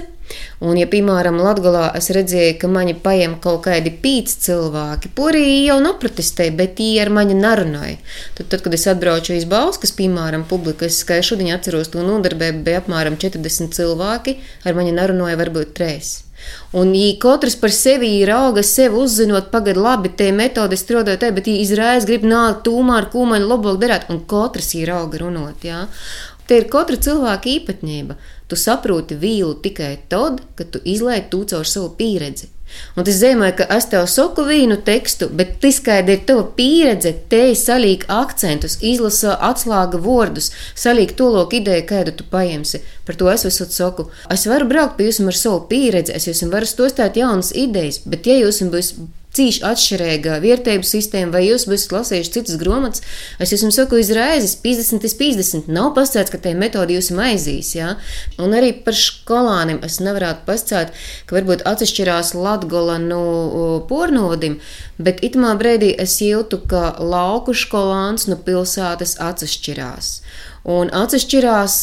Un, 0.64 0.78
ja, 0.80 0.86
piemēram, 0.88 1.36
Latvijā 1.44 1.90
es 1.98 2.08
redzēju, 2.16 2.56
ka 2.62 2.70
mani 2.72 2.94
paņem 2.96 3.36
kaut 3.44 3.64
kādi 3.66 3.92
pīci 4.04 4.38
cilvēki, 4.46 5.12
purī 5.18 5.44
jau 5.66 5.76
neprotestēja, 5.84 6.54
bet 6.56 6.80
viņi 6.80 7.02
ar 7.04 7.12
mani 7.18 7.36
nerunāja. 7.38 7.98
Tad, 8.38 8.48
tad, 8.48 8.64
kad 8.64 8.76
es 8.78 8.88
atbraucu 8.90 9.36
iz 9.36 9.44
Bauskas, 9.50 9.92
piemēram, 9.98 10.46
publikas, 10.48 11.02
kā 11.06 11.20
es 11.20 11.28
šodien 11.28 11.52
atceros 11.56 11.92
to 11.92 12.04
nodarbību, 12.06 12.64
bija 12.66 12.80
apmēram 12.82 13.20
40 13.20 13.76
cilvēki, 13.76 14.38
ar 14.64 14.78
mani 14.78 14.96
nerunāja 14.96 15.40
varbūt 15.44 15.76
trīs. 15.76 16.22
Un, 16.74 16.90
ja 16.98 17.12
katrs 17.22 17.56
par 17.60 17.72
sevi 17.74 18.08
ir 18.20 18.32
auga, 18.34 18.64
sevi 18.66 18.98
uzzinot, 19.04 19.50
pagaidi, 19.52 19.80
labi, 19.80 20.10
te 20.18 20.30
metode 20.34 20.78
strādāja, 20.80 21.20
te, 21.22 21.30
bet 21.36 21.50
izrādās 21.50 22.06
grib 22.08 22.26
nākt 22.26 22.64
tūmā 22.66 22.98
ar 23.02 23.10
kūmaņu 23.12 23.50
labāk 23.50 23.78
darīt, 23.82 24.08
un 24.10 24.24
katrs 24.30 24.72
ir 24.78 24.94
auga 24.94 25.22
runāt. 25.22 25.66
Jā. 25.66 25.84
Te 26.48 26.58
ir 26.60 26.66
katra 26.72 26.98
cilvēka 27.00 27.48
īpatnība. 27.54 28.18
Tu 28.50 28.58
saproti 28.60 29.16
vīlu 29.16 29.54
tikai 29.64 29.94
tad, 30.12 30.42
kad 30.58 30.74
tu 30.74 30.82
izlaiž 30.84 31.30
to 31.32 31.44
caur 31.48 31.68
savu 31.68 31.94
pieredzi. 31.98 32.53
Un 32.96 33.08
es 33.10 33.20
domāju, 33.22 33.56
ka 33.60 33.66
es 33.76 33.88
tev 33.90 34.06
saku 34.10 34.44
vienu 34.48 34.76
tekstu, 34.86 35.28
bet 35.40 35.56
tas 35.62 35.80
skaidri 35.80 36.18
ir 36.18 36.22
tava 36.28 36.44
pieredze, 36.58 37.14
te 37.32 37.42
salīk 37.58 38.06
akcentus, 38.12 38.78
izlasa 38.82 39.34
atslēga 39.50 40.00
vārdus, 40.04 40.52
salīk 40.78 41.16
to 41.18 41.30
loku 41.34 41.58
ideju, 41.60 41.86
kādu 41.90 42.14
tu 42.18 42.28
paņemsi. 42.30 42.82
Par 43.08 43.18
to 43.20 43.32
es 43.32 43.44
visur 43.48 43.70
saku. 43.72 44.08
Es 44.30 44.46
varu 44.50 44.70
braukt 44.70 44.96
pie 44.98 45.10
jums 45.10 45.34
ar 45.34 45.40
savu 45.40 45.64
pieredzi, 45.70 46.14
es 46.14 46.28
jums 46.30 46.46
varu 46.54 46.70
stostāt 46.70 47.18
jaunas 47.20 47.52
idejas, 47.54 48.00
bet 48.06 48.30
ja 48.30 48.38
jums 48.40 48.62
būs 48.72 48.94
cīši 49.34 49.62
atšķirīga 49.66 50.38
vērtību 50.44 50.86
sistēma, 50.86 51.32
vai 51.34 51.44
jūs 51.48 51.66
esat 51.66 51.94
lasījuši 51.96 52.32
citas 52.36 52.58
grāmatas, 52.60 53.04
es 53.42 53.54
jums 53.54 53.78
saku, 53.78 53.98
izraizes 54.02 54.56
50, 54.62 55.04
50. 55.20 55.70
Nav 55.74 55.92
pastāstīts, 55.98 56.32
ka 56.34 56.40
tie 56.44 56.54
metodi 56.58 56.98
jūs 56.98 57.10
aizīs. 57.14 57.74
Ja? 57.76 57.94
Un 58.38 58.56
arī 58.56 58.72
par 58.86 58.96
skolāniem 58.98 59.82
es 59.86 60.00
nevarētu 60.04 60.46
pastāstīt, 60.48 60.94
ka 61.26 61.38
varbūt 61.38 61.66
atšķirās 61.68 62.34
Latgola 62.38 62.98
no 63.02 63.22
pornovadim, 63.90 64.58
bet 64.98 65.22
itamā 65.26 65.54
brīdī 65.60 65.94
es 66.00 66.20
jūtu, 66.22 66.62
ka 66.70 66.94
lauku 67.02 67.54
skolāns 67.56 68.28
no 68.30 68.38
pilsētas 68.40 69.18
atšķirās. 69.22 70.18
Un 70.64 70.88
atšķirās, 70.96 71.74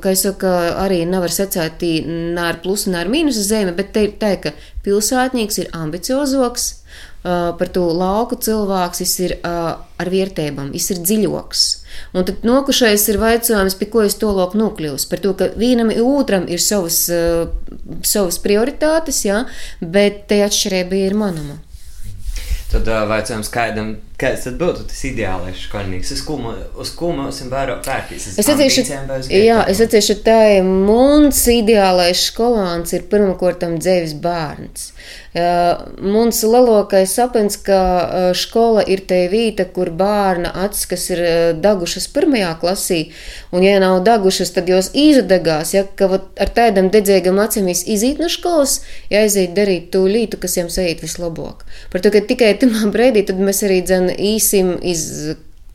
ka 0.00 0.12
es 0.14 0.22
saku, 0.24 0.48
arī 0.80 1.02
nevar 1.04 1.32
secēt 1.34 1.82
ne 2.08 2.46
ar 2.48 2.62
plusu, 2.62 2.88
ne 2.94 3.02
ar 3.02 3.10
mīnusu 3.12 3.42
zemi, 3.44 3.74
bet 3.76 3.92
te 3.92 4.06
ir 4.06 4.14
tā, 4.16 4.38
ka 4.40 4.54
pilsētnieks 4.86 5.60
ir 5.60 5.68
ambiciozāks, 5.76 6.70
par 7.22 7.68
to 7.68 7.84
lauku 7.92 8.38
cilvēks 8.40 9.04
ir 9.20 9.36
ar 9.44 10.08
vērtībām, 10.14 10.72
viņš 10.72 10.88
ir 10.94 11.04
dziļāks. 11.04 11.64
Un 12.16 12.24
tad 12.24 12.46
nokušais 12.48 13.04
ir 13.12 13.20
jautājums, 13.20 13.76
pie 13.76 13.90
ko 13.92 14.06
es 14.08 14.16
to 14.16 14.32
loku 14.32 14.56
nokļūstu. 14.56 15.10
Par 15.12 15.20
to, 15.20 15.36
ka 15.36 15.50
vienam 15.60 15.92
otram 16.00 16.48
ir 16.48 16.64
savas, 16.64 17.02
savas 18.00 18.40
prioritātes, 18.40 19.26
jā, 19.28 19.44
bet 19.80 20.24
te 20.32 20.40
atšķirība 20.46 21.04
ir 21.04 21.18
manama. 21.20 21.60
Tad 22.70 22.88
uh, 22.88 23.04
jautājums, 23.10 23.50
kādam, 23.52 23.98
Kāds 24.20 24.42
tad 24.44 24.58
būtu 24.60 24.84
tas 24.90 24.98
ideālais 25.08 25.62
skolnieks? 25.64 26.10
Uz 26.12 26.22
ko, 26.26 26.36
uz 26.82 26.90
ko 26.92 27.08
mums 27.16 27.40
ir 27.40 27.48
vairāk 27.48 27.86
vērtīs? 27.88 28.26
Es 28.34 28.50
atceros, 28.52 29.30
jā, 29.32 29.62
es 29.72 29.80
ka 29.80 30.16
tā 30.26 30.38
ir 30.58 30.66
mums 30.68 31.40
ideālais 31.48 32.26
skolāns 32.28 32.92
ir 32.92 33.06
pirmkārtam 33.08 33.78
dzēvis 33.80 34.18
bērns. 34.20 34.90
Mums 35.30 36.40
lielākais 36.42 37.12
sapnis, 37.14 37.56
ka 37.64 37.78
skola 38.36 38.82
ir 38.82 39.04
te 39.06 39.22
vieta, 39.30 39.64
kur 39.64 39.92
bērna 39.94 40.50
acis, 40.66 40.88
kas 40.90 41.06
ir 41.14 41.22
dagušas 41.62 42.08
pirmajā 42.10 42.50
klasī, 42.60 43.00
un 43.54 43.64
ja 43.64 43.78
nav 43.80 44.00
dagušas, 44.04 44.50
tad 44.56 44.68
jos 44.68 44.90
izdegās, 44.92 45.72
ja 45.76 45.86
ka 45.86 46.10
ar 46.18 46.52
tādam 46.56 46.90
dedzīgam 46.92 47.38
acīm 47.40 47.70
iziet 47.70 48.18
no 48.20 48.28
skolas, 48.28 48.80
jāiziet 49.08 49.54
darīt 49.56 49.88
to 49.94 50.02
lītu, 50.04 50.40
kas 50.42 50.58
jums 50.58 50.76
eit 50.82 51.00
vislabāk. 51.06 51.62
Par 51.94 52.02
to, 52.02 52.10
ka 52.12 52.24
tikai 52.26 52.52
tamā 52.58 52.90
brīdī 52.90 53.24
tad 53.30 53.38
mēs 53.38 53.62
arī 53.64 53.80
dzen 53.86 54.09
īsim 54.18 54.76
iz 54.82 55.04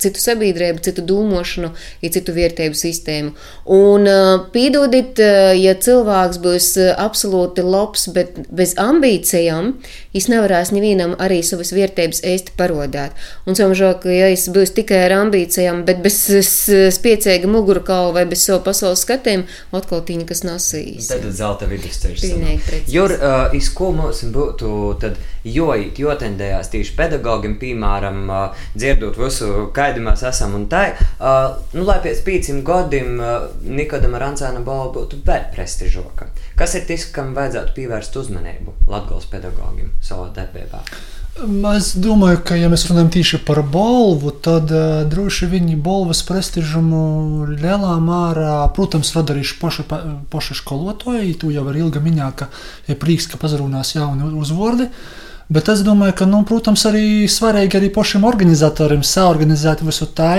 citu 0.02 0.22
sabiedrību, 0.22 0.82
citu 0.86 1.04
domāšanu, 1.06 1.72
ja 2.04 2.12
citu 2.14 2.36
vērtību 2.36 2.78
sistēmu. 2.78 3.34
Un 3.75 4.10
uh, 4.10 4.48
piedodiet, 4.54 5.20
uh, 5.24 5.52
ja 5.58 5.75
cilvēks 5.80 6.40
būs 6.44 6.70
uh, 6.82 6.92
absolūti 7.02 7.66
labs, 7.66 8.08
bet 8.16 8.38
bez 8.56 8.75
ambīcijām, 8.82 9.74
viņš 10.16 10.30
nevarēs 10.32 10.74
nevienam 10.75 11.16
arī 11.22 11.42
savas 11.46 11.74
vērtības 11.75 12.24
ēsti 12.28 12.56
parodēt. 12.60 13.16
Un 13.48 13.58
somžēl, 13.58 13.96
ka 14.04 14.12
ja 14.14 14.30
es 14.34 14.48
būs 14.54 14.75
tikai 14.75 15.06
ar 15.08 15.18
ambīcijām, 15.22 15.84
bet 15.88 16.02
bez 16.06 16.20
spiecīga 16.96 17.50
mugurkaula 17.52 18.14
vai 18.20 18.25
bez 18.30 18.46
savu 18.46 18.64
pasaules 18.66 19.04
skatiem, 19.06 19.46
atkal 19.75 20.04
tīņa, 20.06 20.28
kas 20.30 20.44
nasīs. 20.48 21.10
Tad 21.12 21.25
zelta 21.36 21.70
vidusceļš. 21.70 22.28
Jur, 22.92 23.16
uh, 23.16 23.56
iz 23.56 23.70
ko 23.75 23.92
mums 23.96 24.24
būtu 24.36 24.72
tad 25.02 25.20
jojīt, 25.46 26.00
jotendējās 26.02 26.72
tieši 26.74 26.96
pedagogiem, 26.98 27.58
piemēram, 27.62 28.22
uh, 28.30 28.66
dzirdot 28.78 29.20
visu, 29.20 29.68
kā 29.75 29.85
mēs 30.06 30.24
esam. 30.27 30.56
Un 30.58 30.68
tā, 30.72 30.86
uh, 30.96 31.58
nu, 31.75 31.86
lai 31.88 32.00
pēc 32.04 32.22
pieciem 32.25 32.62
gadiem 32.65 33.20
uh, 33.20 33.50
Nikodam 33.65 34.18
Rancāna 34.20 34.63
balva 34.65 34.92
būtu 34.96 35.22
vēl 35.25 35.50
prestižoka. 35.56 36.30
Kas 36.60 36.77
ir 36.77 36.88
tas, 36.89 37.08
kam 37.12 37.34
vajadzētu 37.36 37.75
pievērst 37.75 38.15
uzmanību 38.22 38.77
Latvijas 38.88 39.27
pedagogiem 39.32 39.92
savā 40.01 40.32
darbībā? 40.36 40.82
Es 41.75 41.89
domāju, 42.00 42.39
ka, 42.48 42.56
ja 42.56 42.70
mēs 42.72 42.86
runājam 42.88 43.10
tieši 43.12 43.42
par 43.44 43.60
balvu, 43.68 44.32
tad 44.46 44.72
uh, 44.72 45.01
droši 45.12 45.50
vien 45.51 45.68
balvas 45.84 46.24
prestižumu 46.27 47.50
lielā 47.51 47.98
mērā, 48.00 48.56
protams, 48.77 49.12
rada 49.18 49.36
arī 49.36 49.44
paša, 49.60 49.86
paša 50.32 50.58
skolotāja. 50.62 51.27
Tu 51.42 51.51
jau 51.51 51.68
ar 51.68 51.84
ilga 51.84 52.00
minēji, 52.04 52.39
ka 52.39 52.50
ir 52.88 53.00
prieks, 53.01 53.27
ka 53.27 53.42
pazarunās 53.42 53.98
jauni 53.98 54.32
uzvārdi. 54.39 54.89
Uh, 54.89 55.22
Bet 55.46 55.68
es 55.70 55.84
domāju, 55.86 56.16
ka, 56.18 56.25
nu, 56.25 56.40
protams, 56.48 56.88
arī 56.90 57.28
svarīgi 57.30 57.78
arī 57.78 57.92
pašiem 57.94 58.24
organizatoriem 58.25 59.04
saorganizēt 59.06 59.84
visu 59.86 60.08
tā, 60.18 60.32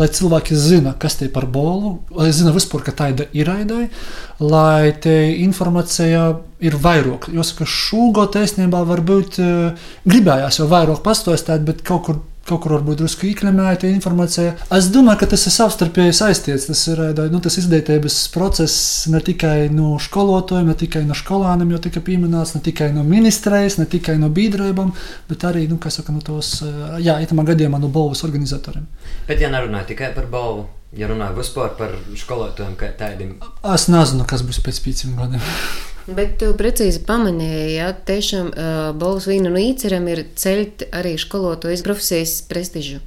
lai 0.00 0.08
cilvēki 0.18 0.58
zina, 0.58 0.96
kas 0.98 1.14
te 1.20 1.28
ir 1.28 1.32
par 1.34 1.46
bolu, 1.46 2.00
lai 2.10 2.32
zina 2.34 2.50
vispār, 2.54 2.82
ka 2.88 2.96
tāda 3.04 3.28
ir 3.38 3.46
raidai, 3.46 3.84
lai 4.42 4.90
te 4.98 5.14
informācija 5.44 6.24
ir 6.58 6.74
vairāk. 6.74 7.30
Jo, 7.30 7.46
ka 7.54 7.68
šogad 7.70 8.40
īstenībā 8.42 8.82
varbūt 8.88 9.38
uh, 9.44 9.92
gribējās 10.10 10.58
jau 10.58 10.66
vairāk 10.72 11.04
pastāstīt, 11.06 11.62
bet 11.68 11.86
kaut 11.86 12.04
kur 12.08 12.20
kaut 12.48 12.62
kur 12.64 12.74
varbūt 12.76 13.02
drusku 13.02 13.28
īklemēta 13.28 13.88
informācija. 13.90 14.54
Es 14.74 14.88
domāju, 14.92 15.22
ka 15.22 15.30
tas 15.34 15.46
ir 15.48 15.54
savstarpēji 15.54 16.16
saistīts. 16.16 16.68
Tas 16.70 16.84
ir 16.92 17.02
nu, 17.32 17.40
tas 17.44 17.58
izglītības 17.60 18.16
process 18.34 19.08
ne 19.12 19.20
tikai 19.24 19.68
no 19.74 19.96
skolotājiem, 20.02 20.70
ne 20.72 20.78
tikai 20.78 21.04
no 21.08 21.16
skolāniem, 21.18 21.74
jo 21.74 21.82
tika 21.88 22.02
pieminēts 22.04 22.56
ne 22.56 22.62
tikai 22.64 22.90
no 22.96 23.04
ministrijas, 23.06 23.78
ne 23.80 23.88
tikai 23.90 24.18
no 24.20 24.30
biedrībām, 24.32 24.94
bet 25.30 25.46
arī 25.48 25.66
nu, 25.70 25.80
saka, 25.88 26.14
no 26.14 26.24
tos, 26.24 26.58
jā, 27.04 27.18
itamā 27.24 27.46
gadījumā 27.48 27.80
no 27.82 27.92
balvas 27.92 28.24
organizatoriem. 28.28 28.88
Bet, 29.28 29.40
ja 29.42 29.52
nerunāju 29.52 29.92
tikai 29.92 30.12
par 30.16 30.28
balvu, 30.32 30.66
ja 30.96 31.10
runāju 31.10 31.40
vispār 31.40 31.76
par 31.78 31.94
skolotājiem, 32.16 32.78
kā 32.80 32.92
tādiem, 32.98 33.36
es 33.74 33.88
nezinu, 33.92 34.28
kas 34.28 34.44
būs 34.46 34.62
pēc 34.64 34.82
pieciem 34.86 35.16
gadiem. 35.20 35.44
Bet 36.08 36.38
tu 36.40 36.54
precīzi 36.56 37.02
pamanīji, 37.04 37.74
ja 37.74 37.90
tiešām 37.92 38.46
uh, 38.48 38.76
balvas 38.96 39.26
vīnu 39.28 39.50
un 39.50 39.58
īceram 39.60 40.06
ir 40.08 40.22
ceļt 40.40 40.86
arī 40.96 41.18
skolotājas 41.20 41.82
profesijas 41.84 42.38
prestižu. 42.48 43.02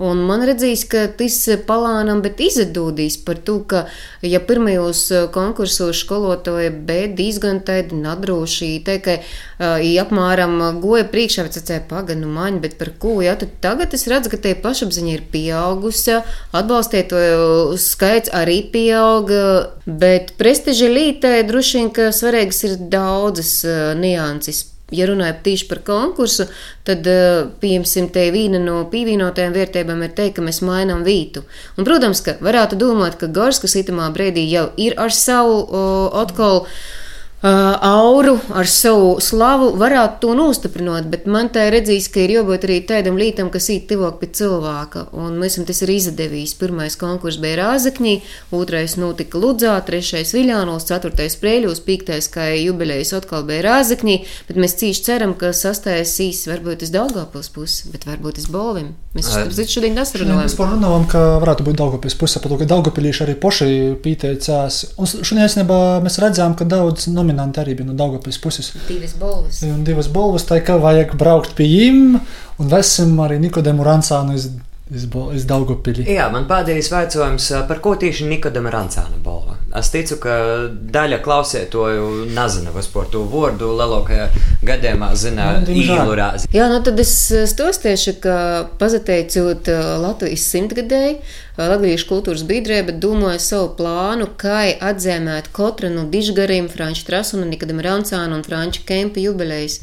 Un 0.00 0.22
man 0.28 0.44
redzīs, 0.46 0.86
ka 0.88 1.04
tas 1.18 1.36
palānam, 1.68 2.22
bet 2.24 2.40
izdodīs 2.42 3.18
par 3.26 3.38
to, 3.46 3.58
ka, 3.68 3.84
ja 4.24 4.40
pirmajos 4.42 5.02
konkursos 5.34 6.00
skolotāja 6.00 6.72
bet 6.72 7.14
diezgan 7.18 7.60
tādi 7.66 7.98
nadroši, 8.00 8.70
te, 8.86 8.96
ka 9.04 9.18
uh, 9.20 9.84
apmēram 10.02 10.56
goja 10.82 11.04
priekšā, 11.10 11.44
bet 11.46 11.58
sacēja 11.58 11.84
paganu 11.90 12.32
maņu, 12.32 12.62
bet 12.64 12.78
par 12.80 12.94
ko, 12.98 13.18
ja 13.24 13.36
tad 13.38 13.54
tagad 13.64 13.94
es 13.94 14.06
redzu, 14.10 14.32
ka 14.32 14.40
tie 14.40 14.54
pašapziņa 14.64 15.14
ir 15.14 15.26
pieaugusi, 15.34 16.18
atbalstītoju 16.56 17.76
skaits 17.82 18.32
arī 18.34 18.62
pieauga, 18.72 19.44
bet 19.86 20.34
prestiža 20.40 20.90
lītē 20.90 21.36
droši 21.46 21.80
vien, 21.80 21.92
ka 21.94 22.10
svarīgi 22.14 22.54
liekas, 22.54 22.64
ir 22.64 22.76
daudzas 22.90 23.64
nianses. 23.98 24.73
Ja 24.94 25.08
runājam 25.10 25.40
tieši 25.46 25.68
par 25.70 25.82
konkursu, 25.86 26.48
tad, 26.86 27.06
uh, 27.10 27.44
pieņemsim, 27.62 28.10
te 28.14 28.28
viena 28.34 28.60
no 28.62 28.80
pievienotajām 28.92 29.54
vērtībām 29.56 30.02
ir 30.06 30.16
teikt, 30.16 30.38
ka 30.38 30.46
mēs 30.46 30.62
mainām 30.64 31.04
vītu. 31.06 31.44
Un, 31.78 31.86
protams, 31.86 32.24
ka 32.24 32.38
varētu 32.44 32.78
domāt, 32.80 33.18
ka 33.20 33.30
Gorskas 33.32 33.76
itamā 33.80 34.10
brīdī 34.14 34.46
jau 34.50 34.68
ir 34.80 34.98
ar 35.00 35.14
savu 35.14 35.64
uh, 35.64 36.20
atkal. 36.24 36.64
Uh, 36.64 37.00
auru 37.44 38.38
ar 38.56 38.68
savu 38.70 39.18
slavu 39.20 39.74
varētu 39.76 40.20
to 40.22 40.34
nostiprināt, 40.38 41.10
bet 41.12 41.26
man 41.28 41.50
tā 41.52 41.66
ir 41.68 41.74
redzējis, 41.76 42.08
ka 42.08 42.22
ir 42.22 42.32
jābūt 42.38 42.64
arī 42.64 42.78
tādam 42.88 43.18
lītam, 43.20 43.50
kas 43.52 43.68
īt 43.68 43.84
tuvāk 43.90 44.16
pie 44.22 44.30
cilvēka. 44.38 45.10
Un 45.12 45.36
mēs 45.40 45.58
esam 45.58 45.66
tas 45.68 45.82
ir 45.84 45.92
izdevījis. 45.92 46.54
Pirmais 46.56 46.96
konkurss 46.96 47.40
bija 47.42 47.58
Rāzakņī, 47.60 48.14
otrais 48.56 48.96
notika 48.96 49.36
Ludzā, 49.42 49.74
trešais 49.84 50.32
Viļānos, 50.32 50.88
ceturtais 50.88 51.36
Prēļos, 51.36 51.84
piektais, 51.84 52.30
kā 52.32 52.48
jubilejas 52.56 53.12
atkal 53.18 53.44
bija 53.44 53.66
Rāzakņī, 53.68 54.16
bet 54.48 54.60
mēs 54.64 54.78
cīši 54.80 55.04
ceram, 55.04 55.36
ka 55.36 55.52
sastājas 55.52 56.16
īs 56.24 56.46
varbūt 56.48 56.86
uz 56.88 56.94
Daugavpils 56.96 57.52
pusi, 57.52 57.92
bet 57.92 58.08
varbūt 58.08 58.40
uz 58.40 58.48
Bolvim. 58.48 58.94
Mēs 59.14 59.28
šodien, 59.30 59.68
šodien 59.70 60.00
nesarunājam. 60.00 60.40
Mēs 60.42 60.56
parunājam, 60.58 61.04
ka 61.12 61.20
varētu 61.44 61.68
būt 61.68 61.76
Daugavpils 61.78 62.16
puse, 62.18 62.40
pat 62.40 62.50
to, 62.50 62.58
ka 62.58 62.72
Daugavpilīši 62.72 63.26
arī 63.28 63.36
poši 63.38 63.70
pieteicās. 64.02 64.80
Un 64.98 65.12
šodien, 65.12 65.68
mēs 66.02 66.18
redzējām, 66.24 66.56
ka 66.58 66.66
daudz 66.66 67.06
nomināciju 67.12 67.33
dominanti 67.34 67.60
arī 67.60 67.74
bija 67.78 67.88
no 67.88 67.94
Daugopils 67.98 68.38
puses. 68.38 68.72
Divas 68.88 69.16
balvas. 69.18 69.62
Un 69.66 69.82
divas 69.84 70.08
balvas, 70.08 70.46
tā 70.46 70.60
kā 70.64 70.78
vajag 70.80 71.16
braukt 71.18 71.56
pie 71.58 71.64
viņiem 71.74 72.20
un 72.60 72.70
vesim 72.70 73.18
arī 73.20 73.40
Nikodemu 73.42 73.84
Rancānu 73.84 74.36
iz, 74.36 74.48
iz, 74.90 75.06
iz 75.34 75.46
Daugopili. 75.48 76.06
Jā, 76.06 76.28
man 76.32 76.46
pēdējais 76.50 76.90
jautājums, 76.92 77.50
par 77.68 77.80
ko 77.82 77.96
tieši 77.98 78.28
Nikodema 78.30 78.72
Rancāna 78.74 79.18
balva? 79.24 79.58
Es 79.74 79.90
ticu, 79.90 80.20
ka 80.22 80.34
daļa 80.70 81.18
klausētoju 81.24 82.28
nezina 82.30 82.70
vispār 82.74 83.08
to 83.10 83.24
vārdu, 83.26 83.72
lielākajā 83.74 84.28
gadījumā 84.62 85.08
zina 85.18 85.48
nu, 85.64 85.74
īlu 85.74 86.14
rāzi. 86.14 86.50
Jā, 86.54 86.68
nu 86.70 86.78
tad 86.86 87.00
es 87.02 87.16
stostiešu, 87.50 88.20
ka 88.22 88.36
pazateicot 88.78 89.72
Latvijas 90.04 90.46
simtgadēji, 90.54 91.18
Latvijas 91.54 92.02
kultūras 92.08 92.42
biedrība 92.42 92.96
domāja 92.98 93.38
savu 93.38 93.68
plānu, 93.78 94.26
kā 94.34 94.64
atzīmēt 94.82 95.52
katru 95.54 95.86
no 95.92 96.02
dižgariem 96.10 96.66
Franča 96.72 97.06
Trasuna, 97.06 97.46
Nikadam 97.46 97.78
Rauncāna 97.78 98.34
un 98.34 98.42
Franča 98.42 98.82
Kempa 98.88 99.22
jubilejas. 99.22 99.78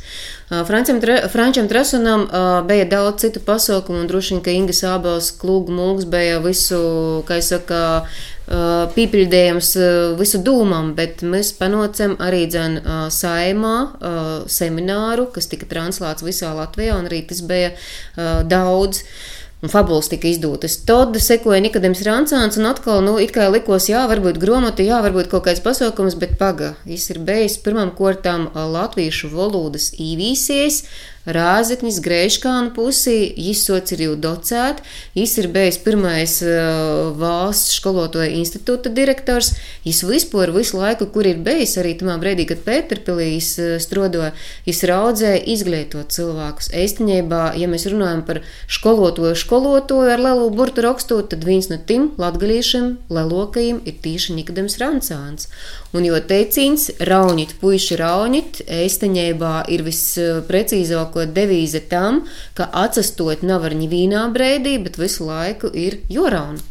Frančam 0.51 0.99
Trasunam 1.71 2.27
bija 2.67 2.89
daudz 2.91 3.23
citu 3.23 3.39
pasaukumu, 3.47 4.03
un 4.03 4.11
droši 4.11 4.35
vien, 4.35 4.43
ka 4.43 4.51
Inga 4.51 4.75
Sābels 4.75 5.31
klūgu 5.39 5.71
mūks 5.71 6.11
bija 6.11 6.43
visu, 6.43 6.83
kā 7.29 7.39
es 7.39 7.53
saku, 7.55 7.79
pīpildējams 8.97 9.69
visu 10.19 10.43
dūmam, 10.43 10.91
bet 10.97 11.23
mēs 11.23 11.53
panocam 11.55 12.17
arī 12.19 12.49
dzen 12.51 12.81
saimā 13.15 13.75
semināru, 14.51 15.31
kas 15.31 15.47
tika 15.47 15.71
translēts 15.71 16.27
visā 16.27 16.51
Latvijā, 16.57 16.99
un 16.99 17.07
arī 17.07 17.23
tas 17.31 17.39
bija 17.47 17.77
daudz 18.43 19.05
un 19.61 19.69
fabulas 19.69 20.09
tika 20.09 20.27
izdotas. 20.27 20.79
Tad 20.85 21.17
sekoja 21.21 21.61
Nikodems 21.61 22.01
Rancāns, 22.05 22.57
un 22.57 22.69
atkal, 22.71 23.03
nu, 23.05 23.17
it 23.21 23.33
kā 23.35 23.47
likos, 23.53 23.89
jā, 23.91 24.01
varbūt 24.09 24.39
gromati, 24.41 24.87
jā, 24.89 25.01
varbūt 25.05 25.29
kaut 25.31 25.45
kāds 25.47 25.61
pasaukums, 25.63 26.17
bet 26.21 26.37
paga, 26.41 26.73
viņš 26.87 27.07
ir 27.13 27.21
bijis 27.27 27.59
pirmam 27.61 27.93
kortām 27.97 28.49
latviešu 28.55 29.29
valodas 29.35 29.91
īvīsies, 30.01 30.81
Rāzeknis, 31.21 31.99
Grēškāna 32.01 32.71
pusī, 32.73 33.27
izsots 33.51 33.93
ir 33.93 34.01
jau 34.07 34.13
docēt, 34.17 34.79
viņš 35.13 35.33
ir 35.43 35.47
bijis 35.53 35.77
pirmais 35.83 36.37
uh, 36.41 37.11
valsts 37.17 37.75
skolotāja 37.77 38.31
institūta 38.39 38.89
direktors, 38.89 39.51
viņš 39.85 39.99
vispār 40.09 40.49
visu 40.55 40.79
laiku, 40.79 41.05
kur 41.13 41.29
ir 41.29 41.43
bijis, 41.45 41.75
arī 41.77 41.93
tamā 41.99 42.15
brīdī, 42.21 42.47
kad 42.49 42.63
Pēterpilīs 42.65 43.51
uh, 43.61 43.75
strodoja, 43.83 44.31
viņš 44.65 44.81
raudzēja 44.89 45.43
izglītot 45.53 46.09
cilvēkus. 46.15 46.71
Eistiņībā, 46.81 47.43
ja 47.61 47.69
mēs 47.69 47.85
runājam 47.91 48.25
par 48.25 48.41
skolotāju, 48.65 49.37
skolotāju 49.37 50.15
ar 50.15 50.25
lielu 50.25 50.49
burtu 50.57 50.87
rakstu, 50.87 51.21
tad 51.21 51.45
viens 51.45 51.69
no 51.69 51.77
tiem 51.77 52.09
latgaļiešiem, 52.21 52.95
lelokajiem 53.13 53.83
ir 53.85 54.01
tīši 54.01 54.39
Nikodems 54.39 54.81
Rancāns. 54.81 55.51
Un 55.91 56.07
jo 56.07 56.15
teicīns 56.23 56.87
raunīt, 57.03 57.57
puiši 57.59 57.99
raunīt, 57.99 58.61
eistiņībā 58.71 59.55
ir 59.75 59.83
visprecīzāk 59.83 61.11
lielāko 61.11 61.25
devīze 61.33 61.81
tam, 61.89 62.25
ka 62.55 62.69
atsastot 62.71 63.43
nav 63.43 63.65
ar 63.65 63.73
ņivīnā 63.75 64.31
brēdī, 64.33 64.77
bet 64.83 64.97
visu 64.97 65.25
laiku 65.25 65.71
ir 65.73 66.01
jorauna. 66.09 66.70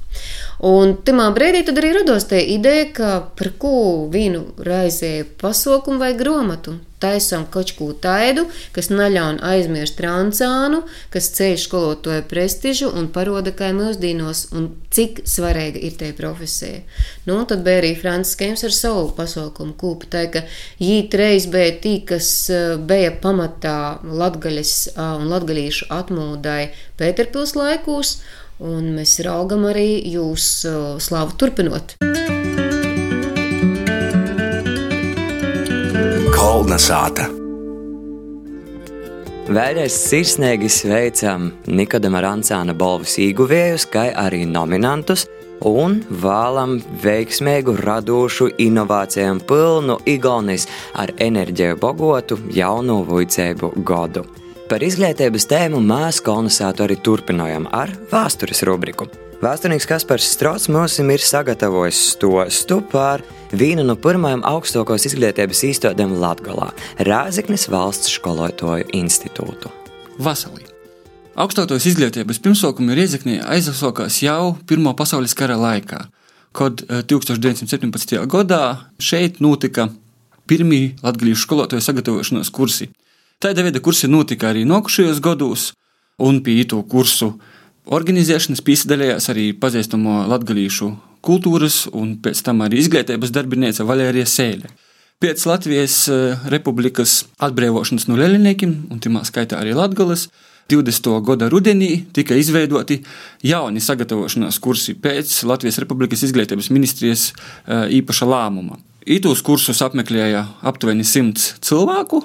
Un 0.60 0.98
tajā 1.06 1.30
brīdī 1.32 1.62
tad 1.64 1.78
arī 1.80 1.94
radās 1.96 2.26
tā 2.28 2.36
ideja, 2.36 2.90
ka 2.92 3.10
par 3.38 3.54
ko 3.60 3.72
vīnu 4.12 4.44
raizēja 4.60 5.24
pasaukumu 5.40 6.02
vai 6.02 6.12
gromatu. 6.18 6.76
Taisām 7.00 7.46
kaut 7.48 7.70
ko 7.78 7.86
tādu, 7.96 8.42
kas 8.76 8.90
neļauj 8.92 9.38
aizmirst 9.48 9.96
trancānu, 9.96 10.82
kas 11.08 11.30
ceļ 11.38 11.54
skolotāju 11.62 12.26
prestižu 12.28 12.90
un 12.92 13.06
paroda, 13.14 13.54
kā 13.56 13.70
mūsdienos 13.72 14.50
un 14.52 14.66
cik 14.92 15.22
svarīga 15.24 15.80
ir 15.80 15.96
tā 15.96 16.10
profesija. 16.18 16.82
Nu, 17.24 17.38
tad 17.48 17.64
bija 17.64 17.80
arī 17.80 17.94
Francis 17.96 18.36
Kēms 18.36 18.66
ar 18.68 18.76
savu 18.76 19.06
pasaukumu 19.16 19.72
kūpu, 19.80 20.10
tā 20.12 20.26
ka 20.34 20.44
jīt 20.76 21.16
reiz 21.16 21.48
bija 21.48 21.72
tī, 21.80 21.94
kas 22.04 22.28
eh, 22.52 22.76
bija 22.76 23.14
pamatā 23.24 23.78
latgaļas 24.04 24.74
un 25.00 25.32
latgaļīšu 25.32 25.88
atmūdai 25.96 26.60
Pēterpils 27.00 27.56
laikūs, 27.56 28.18
un 28.60 28.92
mēs 28.96 29.18
raugam 29.24 29.66
arī 29.70 29.88
jūs 30.12 30.46
slavu 31.00 31.36
turpinot. 31.40 31.96
Kolnesāta. 36.36 37.28
Vēlreiz 39.50 39.96
sirsnīgi 39.98 40.68
sveicam 40.70 41.48
Nikodama 41.66 42.20
Rančāna 42.22 42.76
balvas 42.78 43.16
ieguvējus, 43.18 43.88
kā 43.90 44.04
arī 44.14 44.44
nominantus, 44.46 45.24
un 45.66 45.98
vēlam 46.22 46.76
veiksmīgu, 47.02 47.74
radošu, 47.82 48.52
inovācijām 48.62 49.42
pilnu 49.48 49.98
Igaunijas 50.06 50.68
ar 50.94 51.10
enerģiju 51.18 51.80
bogotu 51.82 52.38
jaunu 52.54 53.02
vicēbu 53.10 53.74
godu. 53.82 54.24
Par 54.70 54.84
izglītības 54.86 55.48
tēmu 55.50 55.80
mēs 55.82 56.20
kolonizātu 56.22 56.84
arī 56.84 56.94
turpinājām 57.02 57.64
ar 57.74 57.90
vēstures 58.12 58.60
rubriku. 58.68 59.08
Vēsturnieks 59.42 59.88
Kaspars 59.90 60.28
Strots 60.30 60.68
mums 60.70 60.94
ir 61.02 61.24
sagatavojis 61.26 61.98
stostu 62.12 62.76
par 62.92 63.24
vienu 63.50 63.82
no 63.88 63.96
pirmajām 63.98 64.44
augstākās 64.46 65.08
izglītības 65.08 65.64
īstādēm 65.72 66.14
Latvijā- 66.22 66.68
Rāziknis 67.10 67.66
valsts 67.66 68.14
skolotāju 68.14 68.86
institūtu. 68.94 69.72
Vasalī. 70.22 70.62
Augstākās 71.34 71.90
izglītības 71.90 72.38
pirmsākumi 72.38 72.94
Riezeknī 72.94 73.40
aizsākās 73.42 74.22
jau 74.22 74.56
Pirmā 74.66 74.94
pasaules 74.94 75.34
kara 75.34 75.56
laikā, 75.58 76.06
kad 76.52 76.76
1917. 77.10 78.24
gadā 78.28 78.86
šeit 79.00 79.40
notika 79.40 79.90
pirmie 80.46 80.94
latviešu 81.02 81.42
skolotāju 81.48 81.82
sagatavošanās 81.82 82.54
kursi. 82.54 82.90
Tāda 83.40 83.62
veida 83.64 83.80
kursi 83.80 84.04
notika 84.04 84.50
arī 84.50 84.66
nākušajos 84.68 85.20
gados, 85.24 85.70
un 86.20 86.42
pie 86.44 86.58
to 86.68 86.82
kursu 86.84 87.30
organizēšanas 87.88 88.60
piesaistījās 88.66 89.30
arī 89.32 89.46
pazīstamo 89.56 90.26
latgadījušu 90.28 90.90
kultūras 91.24 91.86
un 91.96 92.18
pēc 92.20 92.42
tam 92.44 92.60
arī 92.66 92.82
izglītības 92.82 93.32
darbinīca 93.32 93.86
Valērija 93.88 94.28
Sēle. 94.28 94.68
Pēc 95.24 95.46
Latvijas 95.48 95.96
eh, 96.12 96.44
Republikas 96.52 97.22
atbrīvošanas 97.40 98.06
no 98.08 98.20
Leļņiem, 98.20 98.76
un 98.92 99.00
tajā 99.00 99.24
skaitā 99.28 99.58
arī 99.60 99.72
Latvijas, 99.76 100.28
20. 100.70 101.10
gada 101.26 101.48
rudenī 101.50 101.90
tika 102.12 102.36
izveidoti 102.38 103.00
jauni 103.42 103.80
sagatavošanās 103.80 104.60
kursi 104.62 104.94
pēc 105.00 105.32
Latvijas 105.48 105.80
Republikas 105.80 106.28
izglītības 106.28 106.68
ministrijas 106.76 107.30
eh, 107.32 107.88
īpaša 108.00 108.28
lēmuma. 108.28 108.76
Itos 109.08 109.40
kursus 109.40 109.80
apmeklēja 109.80 110.44
aptuveni 110.68 111.08
simts 111.08 111.54
cilvēku, 111.64 112.20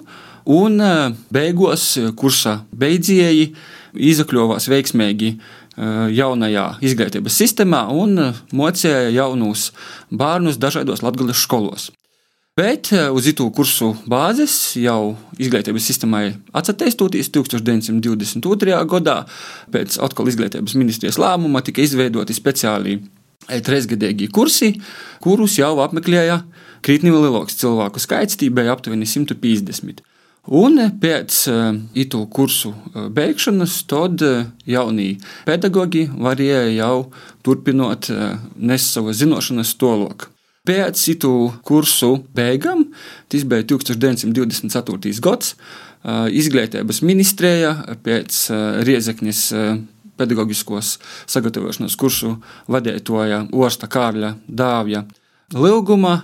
Un 0.45 0.79
e, 0.81 0.93
beigās 1.33 1.95
e, 1.97 2.09
kursa 2.17 2.59
beidzēji 2.75 3.51
izakļuvās 3.95 4.69
veiksmīgi 4.71 5.37
jaunajā 5.75 6.63
izglītības 6.87 7.35
sistēmā 7.35 7.81
un 7.91 8.15
mocīja 8.55 9.09
jaunus 9.11 9.73
bērnus 10.07 10.55
dažādos 10.55 11.01
latgales 11.03 11.41
skolos. 11.43 11.89
Bet 12.55 12.93
uz 13.11 13.25
itu 13.27 13.49
kursu 13.51 13.89
bāzes 14.07 14.53
jau 14.79 15.17
izglītības 15.35 15.89
sistēmai 15.89 16.29
attīstoties 16.55 17.27
1922. 17.35 18.77
gadā, 18.93 19.17
pēc 19.75 19.99
atkal 19.99 20.31
izglītības 20.31 20.77
ministrijas 20.79 21.19
lēmuma, 21.19 21.59
tika 21.67 21.83
izveidoti 21.83 22.37
speciāli 22.37 23.01
trīsgadīgi 23.49 24.29
kursi, 24.31 24.71
kurus 25.19 25.59
jau 25.59 25.73
apmeklēja 25.83 26.39
krietni 26.85 27.11
lielāks 27.11 27.59
cilvēku 27.59 27.99
skaits, 27.99 28.39
tī 28.39 28.47
bija 28.53 28.71
aptuveni 28.71 29.03
150. 29.09 29.99
Un 30.45 30.77
pēc 31.01 31.39
uh, 31.49 31.71
itu 31.97 32.21
kursu 32.29 32.75
beigšanas, 32.93 33.79
tad 33.89 34.21
jaunie 34.69 35.15
pedagoģi 35.47 36.05
varēja 36.13 36.75
jau 36.75 37.07
turpināt 37.45 38.11
nest 38.55 38.93
savas 38.93 39.21
zināšanas 39.21 39.73
tolok. 39.81 40.29
Pēc 40.65 41.01
itu 41.13 41.31
kursu 41.65 42.23
beigām, 42.33 42.87
tas 43.29 43.43
bija 43.45 43.65
1924. 43.69 45.11
gads, 45.21 45.51
izglītības 46.05 47.01
ministrija 47.05 47.75
pēc 48.05 48.39
Riezekņas 48.85 49.41
pedagoģiskos 50.17 50.95
sagatavošanās 51.31 51.97
kursu 51.99 52.35
vadītāja 52.71 53.45
Orsta 53.53 53.89
Kārļa 53.91 54.35
Dāvja 54.47 55.03
Lilguma 55.53 56.15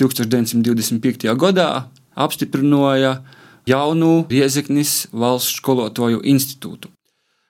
1925. 0.00 1.28
gadā 1.40 1.68
apstiprināja 2.16 3.16
jaunu 3.68 4.24
Riezeknis 4.30 5.06
valsts 5.12 5.60
skolotāju 5.60 6.22
institūtu. 6.24 6.90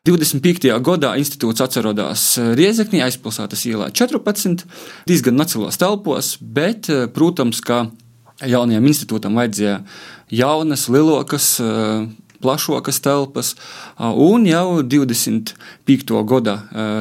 25. 0.03 0.67
gadā 0.83 1.13
institūts 1.21 1.63
atcerodās 1.63 2.25
Riezeknī 2.59 3.05
aizpilsētas 3.05 3.61
ielā 3.71 3.87
14, 3.95 4.65
diezgan 5.07 5.37
nacionālās 5.39 5.79
telpos, 5.79 6.33
bet, 6.43 6.91
protams, 7.15 7.61
ka 7.63 7.85
jaunajam 8.43 8.89
institūtam 8.91 9.39
vajadzēja 9.39 9.77
jaunas, 10.35 10.89
lielākas, 10.91 11.47
plašākas 12.43 12.99
telpas, 12.99 13.53
un 14.03 14.49
jau 14.51 14.83
25. 14.83 15.55
gada 16.27 16.57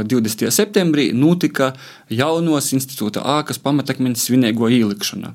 20. 0.06 0.52
septembrī 0.54 1.10
notika 1.17 1.71
jaunos 2.13 2.69
institūta 2.78 3.26
ākas 3.39 3.58
pamatakmeņa 3.65 4.21
svinīgo 4.21 4.69
ielikšana. 4.69 5.34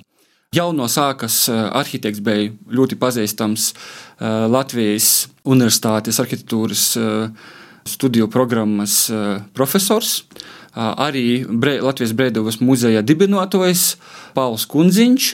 Jauno 0.54 0.86
sākas 0.88 1.48
eh, 1.50 1.56
arhitekts 1.74 2.22
bija 2.24 2.50
ļoti 2.70 2.98
pazīstams 3.00 3.70
eh, 3.72 4.46
Latvijas 4.50 5.26
Universitātes 5.44 6.20
arhitektūras 6.22 6.84
eh, 7.00 7.48
studiju 7.86 8.26
programmas 8.30 9.04
profesors. 9.54 10.24
Arī 10.74 11.46
Latvijas 11.46 12.10
Brīvdabas 12.18 12.58
muzeja 12.58 13.00
dibinātājs 13.06 13.84
Pauls 14.34 14.64
Kunziņš, 14.68 15.28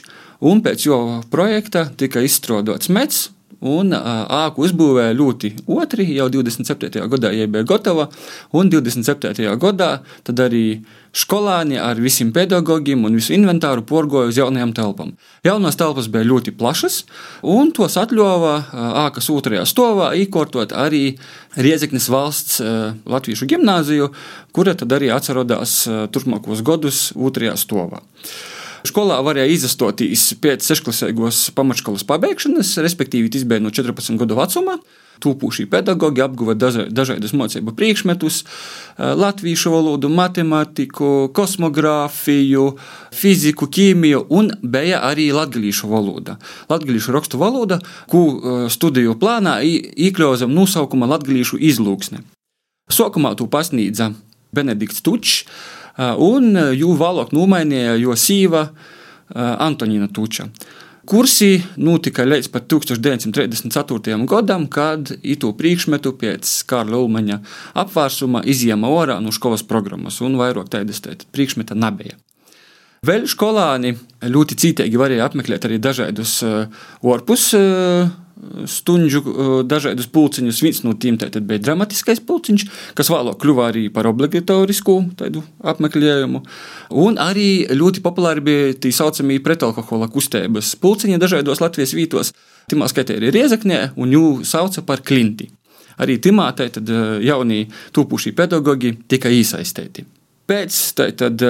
un 0.44 0.60
pēc 0.62 0.84
jo 0.84 0.98
projekta 1.32 1.86
tika 1.96 2.20
izstrādāts 2.22 2.92
mets, 2.92 3.30
un 3.62 3.94
āku 3.94 4.66
uzbūvēja 4.66 5.14
ļoti 5.18 5.52
otri, 5.70 6.06
jau 6.16 6.28
27. 6.32 7.02
gadā 7.12 7.30
jau 7.36 7.46
bija 7.54 7.68
gatava, 7.68 8.08
un 8.58 8.70
27. 8.72 9.46
gadā 9.62 9.92
tad 10.26 10.42
arī 10.42 10.82
skolāni 11.12 11.76
ar 11.76 11.98
visiem 12.00 12.30
pedagogiem 12.32 13.04
un 13.04 13.18
visu 13.18 13.34
inventāru 13.36 13.84
porgoja 13.86 14.30
uz 14.32 14.38
jaunajām 14.40 14.72
telpām. 14.76 15.12
Jaunās 15.44 15.76
telpas 15.78 16.08
bija 16.12 16.26
ļoti 16.28 16.54
plašas, 16.56 17.02
un 17.42 17.70
tos 17.76 17.98
atļāva 18.00 18.54
ākas 19.04 19.28
otrajā 19.32 19.66
stāvā 19.68 20.12
īkortot 20.22 20.72
arī 20.72 21.18
Riezeknes 21.52 22.08
valsts 22.08 22.62
latviešu 23.04 23.50
gimnāziju, 23.50 24.08
kura 24.56 24.72
tad 24.78 24.94
arī 24.96 25.12
atcerodās 25.12 25.82
turpmākos 26.14 26.64
gadus 26.64 27.10
otrajā 27.12 27.58
stāvā. 27.60 28.00
Skolā 28.82 29.20
varēja 29.22 29.54
izastoties 29.54 30.32
pēc 30.42 30.64
sešklasīgos 30.66 31.52
pamatškolas 31.54 32.02
pabeigšanas, 32.08 32.74
respektīvi, 32.82 33.30
bija 33.46 33.62
no 33.62 33.70
14 33.70 34.18
gadu 34.18 34.38
vecuma. 34.38 34.78
Tūpūšie 35.22 35.68
pedagoģi 35.70 36.22
apguva 36.24 36.56
dažādas 36.58 37.34
mācību 37.36 37.74
priekšmetus, 37.78 38.40
eh, 38.42 39.12
latviešu 39.14 39.70
valodu, 39.70 40.10
matemātiku, 40.10 41.30
kosmogrāfiju, 41.30 42.64
fiziku, 43.14 43.68
ķīmiju 43.70 44.26
un 44.30 44.50
bija 44.62 44.98
arī 45.06 45.30
latviešu 45.30 45.86
valoda. 45.86 46.38
Latviešu 46.68 47.14
rakstu 47.14 47.38
valoda, 47.38 47.78
ko 48.10 48.24
eh, 48.26 48.68
studiju 48.68 49.14
plānā 49.14 49.60
iekļauzam 49.62 50.50
nosaukuma 50.50 51.06
latviešu 51.06 51.60
izlūksne. 51.60 52.24
Sākumā 52.90 53.36
to 53.38 53.46
pasniedza 53.46 54.10
Benedikts 54.52 55.00
Tučs 55.00 55.44
un 55.98 56.56
jū 56.76 56.94
vēlāk 56.98 57.34
nomainīja 57.36 57.98
jo 58.00 58.16
sīva 58.16 58.68
Antonīna 59.32 60.08
Tuča. 60.12 60.48
Kursi 61.02 61.56
notika 61.82 62.22
līdz 62.22 62.46
pat 62.54 62.68
1934. 62.70 64.18
gadam, 64.30 64.68
kad 64.70 65.10
itu 65.26 65.50
priekšmetu 65.58 66.12
pēc 66.20 66.50
Kārla 66.70 67.00
Ulmaņa 67.02 67.40
apvērsuma 67.82 68.44
izjama 68.46 68.90
orā 68.92 69.16
no 69.18 69.34
skolas 69.34 69.66
programmas, 69.66 70.20
un 70.22 70.38
vairāk 70.38 70.70
tādas 70.70 71.02
priekšmeta 71.34 71.74
nebija. 71.74 72.14
Vēl 73.02 73.26
skolāni 73.26 73.96
ļoti 74.30 74.54
cītīgi 74.62 75.00
varēja 75.00 75.26
apmeklēt 75.26 75.66
arī 75.66 75.80
dažādus 75.82 76.36
orpus 77.02 77.48
stundu 78.66 79.22
dažādus 79.68 80.08
pulciņus. 80.12 80.62
Viens 80.64 80.82
no 80.86 80.94
tiem 80.98 81.18
bija 81.18 81.62
dramatiskais 81.62 82.22
pulciņš, 82.26 82.66
kas 82.98 83.10
vēlāk 83.12 83.38
kļuva 83.42 83.68
arī 83.70 83.86
par 83.94 84.08
obligatorisku 84.10 84.98
apmeklējumu. 85.72 86.42
Un 87.02 87.18
arī 87.22 87.66
ļoti 87.70 88.02
populāri 88.04 88.44
bija 88.44 88.74
tā 88.82 88.92
saucamie 88.94 89.40
pretalkohola 89.44 90.10
kustības 90.12 90.74
pulciņi 90.82 91.20
dažādos 91.22 91.62
Latvijas 91.62 91.94
vītos. 91.96 92.32
Timā 92.70 92.86
skaitē 92.90 93.18
arī 93.18 93.32
Riezaknē, 93.34 93.92
un 93.96 94.10
viņu 94.10 94.46
sauca 94.46 94.84
par 94.86 95.02
klinti. 95.06 95.50
Arī 96.02 96.18
Timā 96.22 96.48
tad 96.56 96.88
jaunie 97.22 97.66
tūpušie 97.94 98.32
pedagoģi 98.36 98.94
tika 99.10 99.30
iesaistīti. 99.30 100.06
Pēc 100.48 100.78
tad 100.98 101.42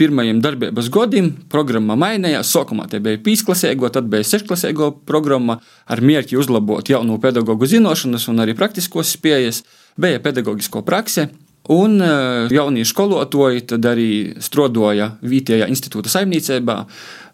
pirmajiem 0.00 0.40
darbības 0.40 0.88
gadiem 0.92 1.28
programma 1.52 1.96
mainījās. 2.00 2.50
Sākumā 2.54 2.88
tie 2.90 3.02
bija 3.04 3.20
pīsklasēgo, 3.24 3.90
tad 3.92 4.08
bija 4.12 4.26
sešklasēgo 4.26 4.92
programma 5.08 5.58
ar 5.90 6.00
mērķi 6.00 6.40
uzlabot 6.40 6.88
jaunu 6.88 7.20
pedagoģu 7.20 7.74
zināšanas 7.76 8.26
un 8.32 8.40
arī 8.44 8.56
praktiskos 8.58 9.12
spējas. 9.18 9.62
Bija 10.00 10.22
pedagoģisko 10.24 10.84
praksi, 10.86 11.28
Un 11.70 12.00
eh, 12.02 12.50
jaunie 12.50 12.82
skolotāji 12.88 13.62
tad 13.70 13.86
arī 13.86 14.10
strādāja 14.42 15.12
Vītējā 15.22 15.68
institūta 15.70 16.10
saimniecībā, 16.10 16.76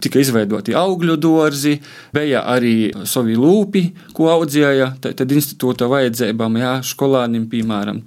tika 0.04 0.20
izveidoti 0.20 0.74
augļu 0.76 1.16
dārzi, 1.24 1.76
bija 2.12 2.42
arī 2.52 2.90
savi 3.08 3.36
lūpi, 3.40 3.86
ko 4.16 4.28
audzēja 4.34 4.90
tad 5.00 5.32
institūta 5.32 5.88
vajadzībām, 5.88 6.58
jā, 6.60 6.72
skolānim, 6.84 7.46
piemēram, 7.48 8.02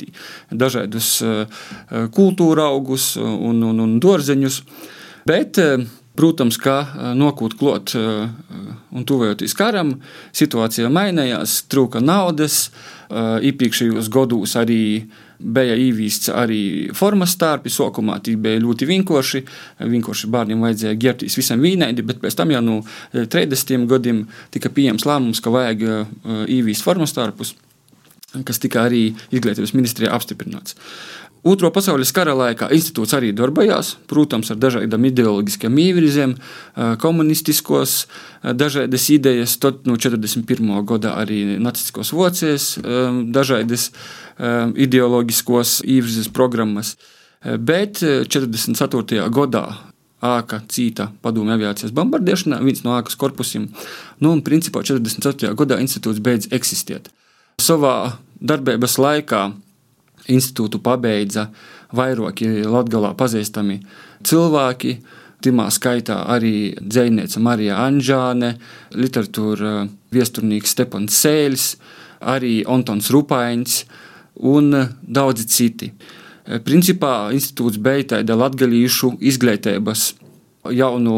dažādus 0.53 1.15
eh, 1.25 1.63
kultūra 2.13 2.67
augus 2.75 3.15
un, 3.17 3.63
un, 3.71 3.85
un 3.87 3.97
dārzeņus. 4.03 4.61
Bet, 5.29 5.61
Protams, 6.19 6.57
kā 6.59 7.13
nokūt 7.15 7.53
klot 7.55 7.93
un 7.95 9.05
tuvojoties 9.07 9.53
karam, 9.55 9.93
situācija 10.35 10.89
mainījās, 10.91 11.53
trūka 11.71 12.01
naudas, 12.03 12.65
iepriekšējos 13.07 14.09
gados 14.11 14.57
arī 14.59 14.81
bija 15.39 15.77
īvīsts 15.79 16.31
arī 16.35 16.61
formas 16.95 17.33
starpi. 17.35 17.71
Sākumā 17.71 18.19
tie 18.23 18.35
bija 18.39 18.59
ļoti 18.61 18.89
vienkārši. 18.89 19.43
Vienkārši 19.79 20.31
bērniem 20.33 20.65
vajadzēja 20.65 20.99
ģērbties 21.05 21.39
visam 21.39 21.63
vīnaidi, 21.63 22.05
bet 22.05 22.19
pēc 22.23 22.37
tam 22.39 22.51
jau 22.53 22.61
no 22.65 22.81
30 23.13 23.87
gadiem 23.89 24.25
tika 24.53 24.71
pieņemts 24.73 25.07
lēmums, 25.07 25.41
ka 25.43 25.53
vajag 25.55 25.87
īvīst 26.59 26.85
formas 26.85 27.15
starpus 27.15 27.55
kas 28.45 28.59
tika 28.61 28.83
arī 28.85 29.07
izglītības 29.33 29.73
ministrijā 29.73 30.11
apstiprināts. 30.13 30.75
Otro 31.47 31.69
pasaules 31.71 32.11
kara 32.11 32.33
laikā 32.35 32.67
institūts 32.75 33.13
arī 33.15 33.29
darbojās, 33.31 33.93
protams, 34.11 34.49
ar 34.51 34.57
dažādiem 34.59 35.05
ideoloģiskiem 35.07 35.77
īvirziem, 35.79 36.33
komunistiskos, 36.99 37.93
dažādas 38.43 39.05
idejas, 39.13 39.53
tad 39.61 39.87
no 39.87 39.95
41. 39.95 40.73
gada 40.89 41.13
arī 41.21 41.55
nacistiskos 41.63 42.11
vocijas, 42.11 42.73
dažādas 43.31 43.91
ideoloģiskos 44.75 45.79
īvirzes 45.87 46.27
programmas. 46.35 46.97
Bet 47.39 48.03
44. 48.03 49.23
gadā 49.31 49.63
āka 50.19 50.59
cīta 50.67 51.07
padomju 51.23 51.55
aviācijas 51.55 51.95
bombardēšanā, 51.95 52.59
viens 52.67 52.83
no 52.83 52.97
ākas 52.97 53.15
korpusiem, 53.15 53.69
nu 54.19 54.33
un 54.35 54.43
principā 54.43 54.83
44. 54.83 55.55
gadā 55.55 55.79
institūts 55.79 56.19
beidz 56.19 56.51
eksistēt. 56.51 57.07
Savā 57.63 58.19
darbības 58.43 58.99
laikā 58.99 59.45
institūtu 60.29 60.81
pabeidza 60.83 61.49
vairāki 61.95 62.63
latgalā 62.65 63.15
pazīstami 63.17 63.79
cilvēki. 64.25 64.99
Timā 65.39 65.69
skaitā 65.71 66.17
arī 66.27 66.73
dziniece 66.81 67.39
Marija 67.39 67.77
Anģāne, 67.85 68.57
literatūra 68.91 69.85
viesturnīgs 70.11 70.73
Stepans 70.75 71.15
Sēļs, 71.15 71.67
arī 72.27 72.57
Antons 72.67 73.07
Rupains 73.15 73.85
un 74.35 74.73
daudzi 74.99 75.47
citi. 75.47 75.93
Principā 76.65 77.29
institūts 77.31 77.79
beidza 77.79 78.17
tāda 78.17 78.35
latgalīšu 78.35 79.13
izglītības 79.31 80.09
jaunu 80.75 81.17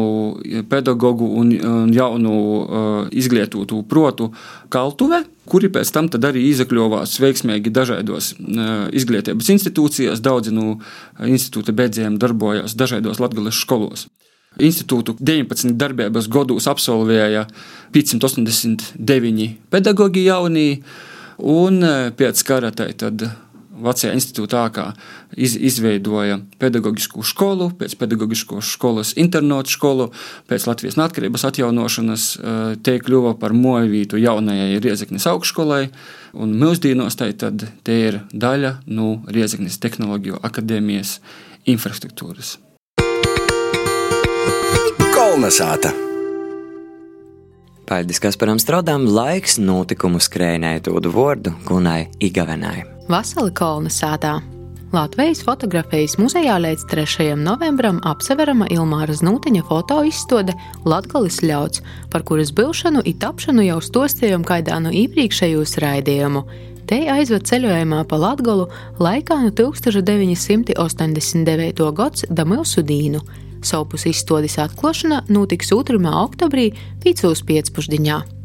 pedagoģu 0.70 1.28
un 1.40 1.52
jaunu 1.94 2.32
uh, 2.36 2.88
izglītotu 3.10 3.82
protu 3.88 4.30
kaltuve, 4.72 5.22
kuri 5.48 5.70
pēc 5.72 5.92
tam 5.94 6.08
arī 6.12 6.46
izakļuvās 6.50 7.18
veiksmīgi 7.22 7.72
dažādos 7.74 8.32
uh, 8.38 8.88
izglītības 8.94 9.52
institūcijās. 9.56 10.24
Daudzi 10.24 10.54
no 10.54 10.78
institūta 11.26 11.74
beidzējiem 11.76 12.18
darbojās 12.22 12.76
dažādos 12.78 13.22
latgales 13.22 13.60
skolos. 13.60 14.08
Institūtu 14.60 15.16
19 15.16 15.78
darbības 15.80 16.28
gados 16.28 16.66
absolvēja 16.68 17.46
589 17.94 19.48
pedagoģi 19.72 20.26
jaunie, 20.26 20.82
un 21.40 21.80
pēc 22.18 22.44
kara 22.44 22.68
tad 22.76 23.24
Vācijā 23.72 24.12
institūtā 24.12 24.66
iz, 25.36 25.54
izveidoja 25.56 26.40
pedagoģisku 26.60 27.24
skolu, 27.24 27.70
pēc 27.78 27.94
pedagoģiskās 28.00 28.72
skolas 28.74 29.14
internatu 29.16 29.72
skolu, 29.72 30.08
pēc 30.50 30.66
Latvijas 30.68 30.98
neatkarības 31.00 31.46
atjaunošanas 31.48 32.26
eh, 32.36 32.60
te 32.84 32.98
kļuva 33.00 33.36
par 33.40 33.56
mojvītu 33.56 34.20
jaunajai 34.20 34.80
Riezeknes 34.82 35.26
augšskolai, 35.30 35.86
un 36.36 36.52
mūsdienos 36.60 37.16
tai 37.16 37.32
tad 37.32 37.64
te 37.86 37.98
ir 38.10 38.20
daļa 38.32 38.76
no 38.92 39.22
Riezeknes 39.32 39.80
tehnoloģiju 39.82 40.42
akadēmijas 40.44 41.18
infrastruktūras. 41.72 42.58
Kolnesāta! 45.12 45.92
Paldies 47.92 48.22
Kasparam 48.22 48.56
Strodam, 48.62 49.04
laiks 49.04 49.58
notikumu 49.60 50.20
skrējai 50.22 50.78
dodu 50.86 51.12
vārdu 51.12 51.52
Gunai 51.68 52.06
Igavenai. 52.24 53.01
Vasali 53.12 53.50
kolonizētā. 53.52 54.40
Latvijas 54.92 55.40
fotografijas 55.44 56.14
muzejā 56.16 56.54
līdz 56.64 56.86
3. 56.88 57.36
novembrim 57.36 58.00
apseverama 58.08 58.64
Ilmāra 58.72 59.12
Znūtiņa 59.12 59.68
fotoizstāde 59.68 60.56
Latvijas 60.88 61.44
ļauds, 61.44 61.84
par 62.08 62.24
kuras 62.24 62.48
bilšanu 62.56 63.04
un 63.04 63.18
tapšanu 63.24 63.62
jau 63.66 63.80
stostījām 63.84 64.46
kaidā 64.48 64.80
no 64.80 64.88
iepriekšējos 64.88 65.76
raidījumu. 65.84 66.40
Te 66.88 67.04
aizved 67.12 67.44
ceļojumā 67.52 68.00
pa 68.08 68.16
Latgolu 68.16 68.72
laikā 68.96 69.44
no 69.44 69.52
1989. 69.60 71.92
gads 71.92 72.24
da 72.30 72.48
mūsu 72.48 72.80
dīnu. 72.80 73.20
Savpus 73.60 74.08
izstādes 74.08 74.56
atklāšana 74.56 75.28
notiks 75.28 75.68
2. 75.74 76.00
oktobrī 76.00 76.72
Pīcūs 77.04 77.44
pēcpusdienā. 77.44 78.41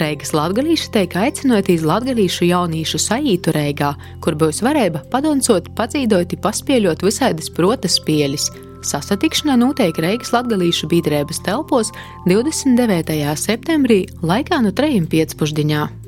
Reigas 0.00 0.32
latgalīši 0.32 0.88
tiek 0.94 1.14
aicināti 1.20 1.76
uz 1.76 1.84
latgalīšu 1.84 2.48
jaunīšu 2.48 3.00
sajītu 3.04 3.52
Reigā, 3.56 3.92
kur 4.24 4.36
būs 4.40 4.62
varēja 4.64 5.02
padoncot, 5.12 5.68
padzīdot, 5.76 6.38
paspieļot 6.44 7.04
visādas 7.04 7.52
protas 7.52 7.98
spēļas. 8.00 8.48
Sasatikšanā 8.90 9.58
notiek 9.60 9.98
Reigas 10.00 10.32
latgalīšu 10.32 10.88
biedrības 10.88 11.42
telpos 11.44 11.92
29. 12.24 13.20
septembrī 13.36 14.06
laikā 14.24 14.62
no 14.64 14.72
3.15. 14.72 16.00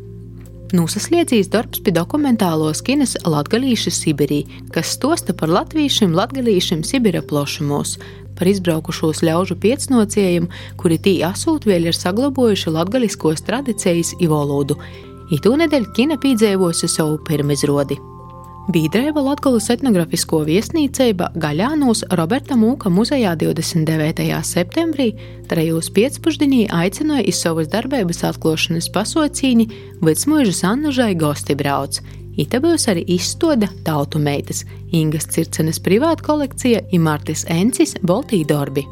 Nūsasliedzīs 0.72 1.50
darbs 1.52 1.82
pie 1.84 1.92
dokumentālos 1.92 2.80
kinas 2.80 3.12
Latgalīša 3.28 3.90
Sibirī, 3.92 4.38
kas 4.72 4.94
stosta 4.96 5.34
par 5.36 5.52
latviešiem 5.52 6.14
latgalīšiem 6.16 6.80
Sibira 6.88 7.20
plošumos, 7.20 7.98
par 8.42 8.50
izbraukušos 8.50 9.22
ļaužu 9.22 9.54
piecnocējumu, 9.62 10.50
kuri 10.82 10.98
tī 10.98 11.12
asūt 11.22 11.68
vēl 11.70 11.86
ir 11.92 11.94
saglabojuši 11.94 12.74
latgaliskos 12.74 13.46
tradicijas 13.46 14.16
i 14.18 14.26
valodu. 14.26 14.80
Itū 15.30 15.54
nedēļ 15.60 15.92
kina 15.94 16.18
pīdzēvosi 16.18 16.90
savu 16.90 17.20
pirmizrodi. 17.22 18.00
Bīdrēva 18.72 19.22
Latvijas 19.22 19.68
etnografisko 19.74 20.40
viesnīcība 20.46 21.32
Gaļānos 21.38 22.02
Roberta 22.18 22.58
Mūka 22.58 22.90
muzejā 22.94 23.36
29. 23.38 24.26
septembrī 24.46 25.08
trejos 25.50 25.90
piecpuždienī 25.94 26.64
aicināja 26.70 27.26
iz 27.30 27.38
savas 27.42 27.70
darbības 27.70 28.24
atklāšanas 28.32 28.90
pasaucīni 28.94 29.68
Vecmožas 30.02 30.64
Annužai 30.66 31.12
gosti 31.18 31.58
brauc. 31.58 32.02
Būs 32.36 32.88
arī 32.88 33.04
izstāde 33.12 33.68
Tautu 33.84 34.18
meitas, 34.18 34.64
Ingas 34.92 35.28
Circenes 35.28 35.78
privāta 35.80 36.24
kolekcija 36.24 36.80
Imartis 36.92 37.44
Encis 37.48 37.94
Boltīdorbi. 38.02 38.86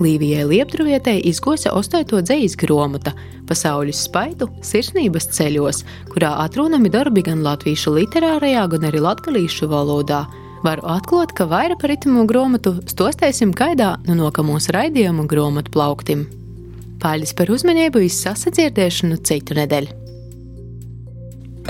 Līvijai 0.00 0.46
Liepdruvietei 0.48 1.20
izgosa 1.28 1.74
ostoito 1.76 2.22
dzīslu 2.22 2.62
grāmata 2.62 3.12
Pasaules 3.48 3.98
spaidu 4.06 4.48
sirsnības 4.64 5.26
ceļos, 5.36 5.82
kurā 6.14 6.30
atrunami 6.44 6.88
darbi 6.88 7.24
gan 7.26 7.42
latviešu 7.44 7.92
literārajā, 7.98 8.64
gan 8.72 8.86
arī 8.88 9.02
latgalīšu 9.04 9.68
valodā. 9.68 10.24
Varu 10.64 10.86
atklāt, 10.94 11.34
ka 11.36 11.48
vairāk 11.50 11.80
par 11.82 11.92
ritmu 11.92 12.26
grāmatu 12.28 12.78
stostēsim 12.88 13.52
kaidā 13.56 13.96
no 14.06 14.16
nākamos 14.22 14.70
raidījumu 14.76 15.26
grāmatu 15.28 15.72
plauktim. 15.76 16.28
Paldies 17.00 17.32
par 17.36 17.52
uzmanību, 17.52 18.04
izsasadzirdēšanu 18.08 19.20
citu 19.24 19.56
nedēļu! 19.56 19.99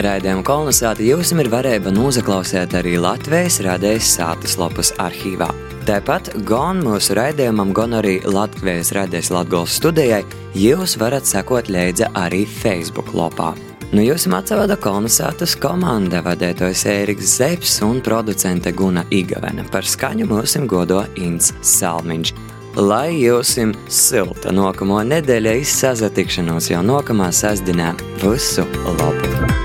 Raidījumu 0.01 0.45
kolonizāti 0.47 1.11
jums 1.11 1.33
ir 1.35 1.49
varēja 1.53 1.91
noklausīt 1.93 2.73
arī 2.79 2.95
Latvijas 3.01 3.59
radējas 3.65 4.15
sātas 4.17 4.57
lapas 4.57 4.95
arhīvā. 5.03 5.51
Tāpat 5.89 6.31
gan 6.49 6.81
mūsu 6.85 7.17
raidījumam, 7.19 7.75
gan 7.77 7.99
arī 7.99 8.15
Latvijas 8.25 8.95
radējas 8.97 9.33
Latvijas 9.35 9.77
studijai 9.81 10.23
jūs 10.57 10.97
varat 11.01 11.29
sekot 11.29 11.69
līdzi 11.69 12.09
arī 12.17 12.47
Facebook 12.49 13.13
lopā. 13.13 13.53
Nu, 13.91 14.01
jūs 14.05 14.29
atsevada 14.31 14.79
kolonizācijas 14.81 15.57
komanda 15.61 16.23
vadītājs 16.25 16.87
Ēriks 16.89 17.37
Zepes 17.37 17.81
un 17.85 18.01
producente 18.01 18.73
Guna 18.73 19.05
Igavena 19.11 19.67
par 19.73 19.85
skaņu 19.85 20.29
mūsim 20.31 20.69
godo 20.71 21.03
Inns 21.19 21.53
Salmiņš. 21.61 22.33
Lai 22.79 23.19
jums 23.19 23.57
silta 23.91 24.55
nākamo 24.55 25.03
nedēļa 25.11 25.57
izsazatikšanos 25.65 26.71
jau 26.71 26.85
nākamā 26.87 27.33
sastāvdaļā. 27.35 27.97
Visu 28.23 28.65
labu! 28.95 29.60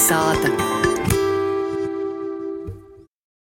Kolna 0.00 0.08
sāta! 0.08 0.69